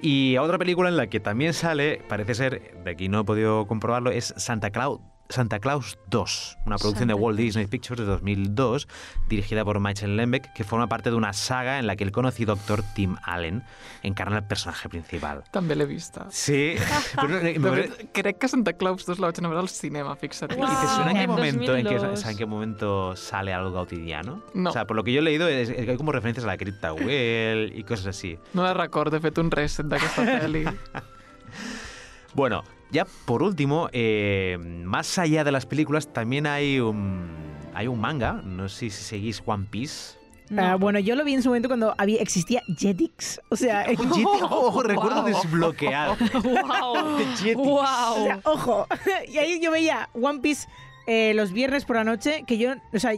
[0.02, 3.24] Y a otra película en la que también sale, parece ser, de aquí no he
[3.24, 5.00] podido comprobarlo, es Santa Claus.
[5.30, 8.88] Santa Claus 2, una producción de Santa Walt Disney Pictures de 2002,
[9.28, 12.54] dirigida por Michael Lembeck, que forma parte de una saga en la que el conocido
[12.54, 13.64] actor Tim Allen
[14.04, 15.44] encarna el personaje principal.
[15.52, 16.28] També l'he vista.
[16.32, 16.76] Sí,
[17.20, 19.62] pero, eh, De me- fet, crec que Santa Claus 2 la vaig anar a veure
[19.64, 20.52] al cinema, fixa't.
[20.54, 21.36] ¿Y te suena en qué Wow.
[21.36, 22.20] momento, en qué, 2002.
[22.20, 24.44] o sea, en qué momento sale algo cotidiano?
[24.54, 24.70] No.
[24.70, 26.48] O sea, por lo que yo he leído, es, es que hay como referencias a
[26.48, 28.40] la cripta Well y cosas así.
[28.54, 30.64] No la recordo, he fet un reset d'aquesta pel·li.
[32.34, 37.30] Bueno, ya por último, eh, más allá de las películas, también hay un,
[37.74, 38.42] hay un manga.
[38.44, 40.18] No sé si seguís One Piece.
[40.56, 43.42] Ah, bueno, yo lo vi en su momento cuando había, existía Jetix.
[43.50, 46.16] O sea, Oye, ojo, recuerdo desbloqueado.
[46.34, 47.18] ¡Wow!
[47.38, 47.58] Jetix.
[47.60, 48.88] O sea, ojo.
[49.28, 50.68] y ahí yo veía One Piece
[51.06, 53.14] eh, los viernes por la noche, que yo, o sea,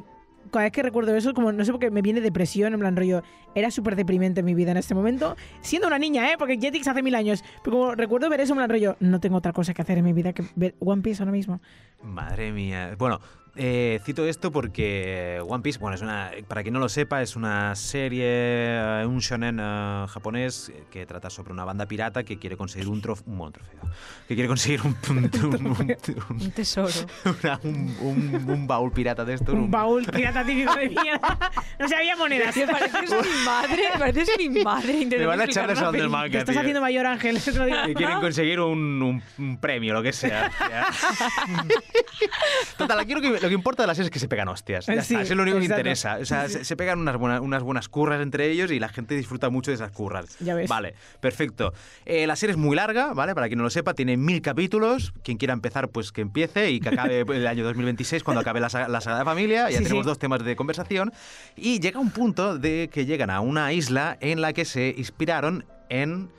[0.49, 2.95] cada vez que recuerdo eso, como no sé por qué me viene depresión, en plan
[2.95, 3.23] rollo,
[3.55, 6.35] era súper deprimente mi vida en este momento, siendo una niña, ¿eh?
[6.37, 9.37] Porque Jetix hace mil años, pero como recuerdo ver eso, en plan rollo, no tengo
[9.37, 11.61] otra cosa que hacer en mi vida que ver One Piece ahora mismo.
[12.03, 12.95] Madre mía.
[12.97, 13.19] Bueno,
[13.55, 17.35] eh, cito esto porque One Piece, bueno, es una, para quien no lo sepa, es
[17.35, 22.57] una serie, eh, un shonen eh, japonés que trata sobre una banda pirata que quiere
[22.57, 23.81] conseguir un trofeo, un, bueno, trofeo,
[24.27, 26.89] que quiere conseguir un, un, un- un- Un tesoro.
[27.43, 29.53] una- un- un- un baúl pirata de esto.
[29.53, 31.37] Un baúl pirata típico de mierda.
[31.79, 32.53] No se había monedas.
[32.53, 35.05] Tío, pareces mi madre, pareces mi madre.
[35.05, 36.61] Me van a echar de salón del manga, Te estás tío.
[36.61, 37.39] haciendo mayor, Ángel.
[37.85, 40.51] Que quieren conseguir un, un- un premio, lo que sea.
[42.77, 44.85] Total, lo que, lo que importa de la serie es que se pegan hostias.
[44.87, 46.17] Ya Sí, está, eso es lo único que interesa.
[46.21, 49.15] O sea, se, se pegan unas buenas, unas buenas curras entre ellos y la gente
[49.15, 50.37] disfruta mucho de esas curras.
[50.39, 50.69] Ya ves.
[50.69, 51.73] Vale, perfecto.
[52.05, 53.33] Eh, la serie es muy larga, ¿vale?
[53.35, 55.13] Para quien no lo sepa, tiene mil capítulos.
[55.23, 58.69] Quien quiera empezar, pues que empiece y que acabe el año 2026 cuando acabe la,
[58.69, 59.69] saga- la Sagrada Familia.
[59.69, 60.07] Ya Sí, tenemos sí.
[60.09, 61.11] dos temas de conversación.
[61.55, 65.65] Y llega un punto de que llegan a una isla en la que se inspiraron
[65.89, 66.29] en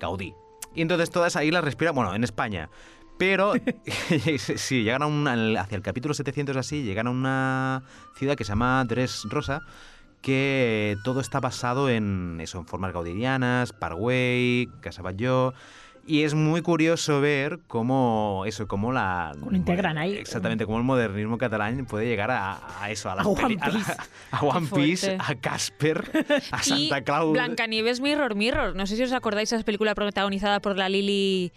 [0.00, 0.34] Gaudí.
[0.74, 2.68] Y entonces toda esa isla respira, bueno, en España.
[3.18, 3.52] Pero
[4.38, 7.82] sí, llegan a un, al- hacia el capítulo 700 así, llegan a una
[8.16, 9.60] ciudad que se llama Dres Rosa,
[10.20, 15.52] que todo está basado en eso, en formas gaudirianas, Parkway, Casa Batlló,
[16.06, 20.14] y es muy curioso ver cómo eso, cómo la Lo integran ahí.
[20.16, 23.68] exactamente cómo el modernismo catalán puede llegar a, a eso, a, las A One a
[23.70, 23.96] la-
[24.32, 27.32] a One Piece, a Casper, a Santa Claus.
[27.32, 28.76] Blancanieves Mirror Mirror.
[28.76, 31.52] No sé si os acordáis de esa película protagonizada por la Lily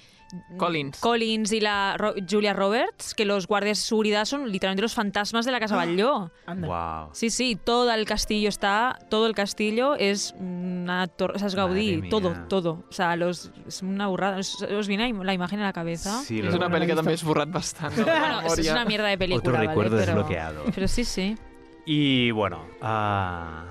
[0.57, 0.99] Collins.
[0.99, 5.45] Collins y la Ro- Julia Roberts, que los guardias de seguridad son literalmente los fantasmas
[5.45, 6.31] de la Casa Batlló.
[6.47, 7.09] Wow.
[7.13, 11.55] Sí, sí, todo el castillo está, todo el castillo es una torre, o sea, es
[11.55, 12.45] Gaudí, Madre todo, mía.
[12.49, 12.83] todo.
[12.89, 14.37] O sea, los, es una burrada.
[14.37, 16.21] ¿Os, os viene la imagen a la cabeza?
[16.23, 17.95] Sí, És lo- una pel·li que també he esborrat bastant.
[17.95, 19.67] de la Bueno, es, es una mierda de película, Otro ¿vale?
[19.67, 20.63] recuerdo pero, desbloqueado.
[20.75, 21.37] Pero sí, sí.
[21.85, 23.65] Y bueno, ah,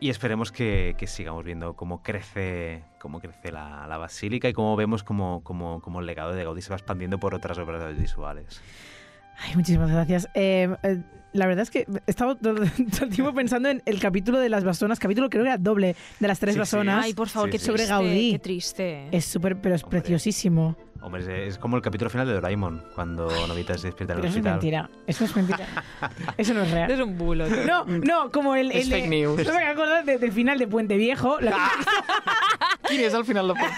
[0.00, 4.76] y esperemos que, que sigamos viendo cómo crece, cómo crece la, la basílica y cómo
[4.76, 8.60] vemos cómo, cómo, cómo el legado de Gaudí se va expandiendo por otras obras audiovisuales.
[9.38, 10.28] Ay, muchísimas gracias.
[10.34, 12.54] Eh, eh, la verdad es que he estado todo,
[12.90, 15.96] todo el tiempo pensando en el capítulo de las basonas, capítulo creo que era doble
[16.18, 16.58] de las tres Sí, sí.
[16.60, 17.04] basonas.
[17.04, 17.64] Ay, por favor, Sí, qué sí.
[17.64, 18.32] sobre triste, Gaudí.
[18.32, 19.08] Qué triste.
[19.16, 20.00] Es súper, pero es Hombre.
[20.00, 20.76] preciosísimo.
[21.02, 24.28] Hombre, es, es como el capítulo final de Doraemon, cuando Novita se despierta en Pero
[24.28, 24.52] el eso es hospital.
[24.52, 24.90] mentira.
[25.06, 25.66] Eso es mentira.
[26.36, 26.90] Eso no es real.
[26.90, 27.46] Es un bulo.
[27.46, 27.64] tío.
[27.64, 28.70] No, no, como el.
[28.70, 29.46] Es el de- fake news.
[29.46, 31.40] No me acuerdo de- del final de Puente Viejo.
[31.40, 31.70] La-
[32.88, 33.72] Quin és el final de Pont?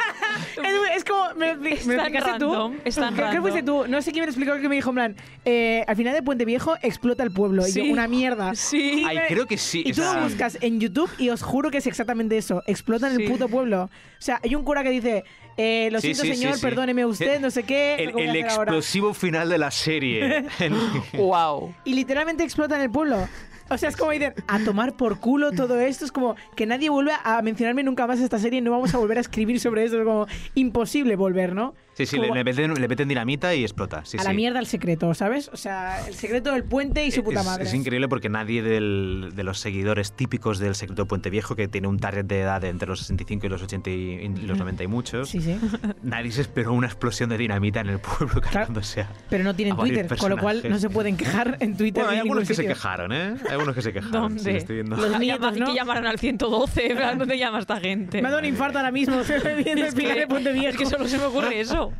[0.56, 1.34] es, es como.
[1.36, 2.74] Me, Es me explicaste tú.
[2.84, 3.84] es tan Creo que fuiste tú.
[3.88, 5.16] No sé quién me explicó que me dijo, en plan.
[5.44, 7.62] eh, al final de Puente Viejo explota el pueblo.
[7.66, 7.90] Y yo, Sí.
[7.92, 8.54] una mierda.
[8.54, 9.04] Sí.
[9.06, 9.82] Ay, creo que sí.
[9.86, 12.62] Y tú lo buscas en YouTube y os juro que es exactamente eso.
[12.66, 13.22] Explotan Sí.
[13.24, 13.84] el puto pueblo.
[13.84, 13.90] O
[14.24, 15.24] sea, hay un cura que dice,
[15.56, 16.62] eh, lo Sí, siento sí, señor, sí.
[16.62, 17.94] perdóneme usted, no sé qué.
[17.96, 18.72] el, lo que voy a el hacer ahora".
[18.72, 20.44] explosivo final de la serie.
[21.18, 21.74] Uau.
[21.84, 23.28] Y literalmente explotan el pueblo.
[23.70, 26.04] O sea, es como dicen, a tomar por culo todo esto.
[26.04, 28.60] Es como que nadie vuelve a mencionarme nunca más esta serie.
[28.60, 29.98] No vamos a volver a escribir sobre esto.
[29.98, 31.74] Es como imposible volver, ¿no?
[31.94, 34.02] Sí, sí, Como le, le meten, le meten dinamita y explota.
[34.04, 35.50] Sí, a la mierda el secreto, ¿sabes?
[35.52, 37.64] O sea, el secreto del puente y su puta es, madre.
[37.64, 41.68] es increíble porque nadie del- de los seguidores típicos del secreto de Puente Viejo, que
[41.68, 44.56] tiene un target de edad de entre los 65 y los 80 y, y los
[44.58, 45.58] 90 y muchos, Sí, sí.
[46.02, 49.76] nadie se esperó una explosión de dinamita en el pueblo cargándose a- Pero no tienen
[49.76, 52.02] Twitter, con lo cual no se pueden quejar en Twitter.
[52.04, 53.34] Bueno, hay algunos que se quejaron, ¿eh?
[53.44, 54.12] Hay algunos que se quejaron.
[54.12, 54.42] ¿Dónde?
[54.42, 54.96] Sí, estoy viendo.
[54.96, 55.66] Los nietos, ¿no?
[55.66, 56.90] que llamaron al 112.
[56.92, 58.22] en plan, ¿Dónde llama esta gente?
[58.22, 59.16] Me ha dado un infarto ahora mismo
[59.62, 60.68] viendo el de Puente Viejo.
[60.68, 61.91] Es que solo se me ocurre eso.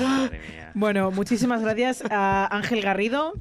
[0.00, 0.72] Madre mía.
[0.74, 3.34] Bueno, muchísimas gracias a Ángel Garrido.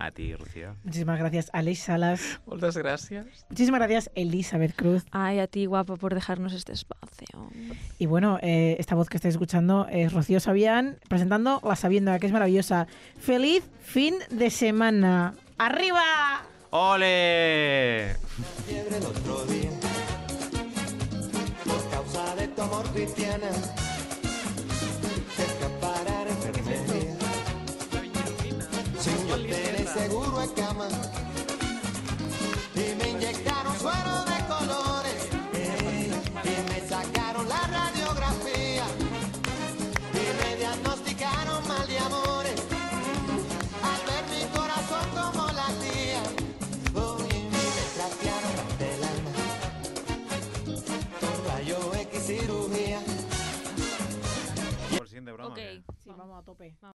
[0.00, 0.76] A ti, Rocío.
[0.84, 2.40] Muchísimas gracias a Aleix Salas.
[2.46, 3.26] Moltes gràcies.
[3.50, 5.04] Muchísimas gracias Elizabeth Cruz.
[5.10, 7.50] Ay, a ti, guapo, por dejarnos este espacio.
[7.98, 12.26] Y bueno, eh, esta voz que estáis escuchando es Rocío Sabián presentando La Sabienda, que
[12.26, 12.86] es maravillosa.
[13.18, 15.34] ¡Feliz fin de semana!
[15.58, 16.44] ¡Arriba!
[16.70, 18.14] ¡Ole!
[18.68, 19.70] fiebre el otro día
[21.64, 23.48] por causa de tu amor cristiana
[29.98, 30.88] seguro en cama
[32.74, 36.10] y me inyectaron suero de colores eh,
[36.44, 38.84] y me sacaron la radiografía
[40.14, 42.60] y me diagnosticaron mal de amores
[43.90, 46.22] al ver mi corazón como latía
[46.94, 49.32] Oye, me trastearon del alma
[51.20, 53.00] con rayo X cirugía
[54.96, 55.50] Por siguiente broma.
[55.50, 55.56] Ok.
[55.56, 55.82] ¿qué?
[56.04, 56.76] Sí, vamos a tope.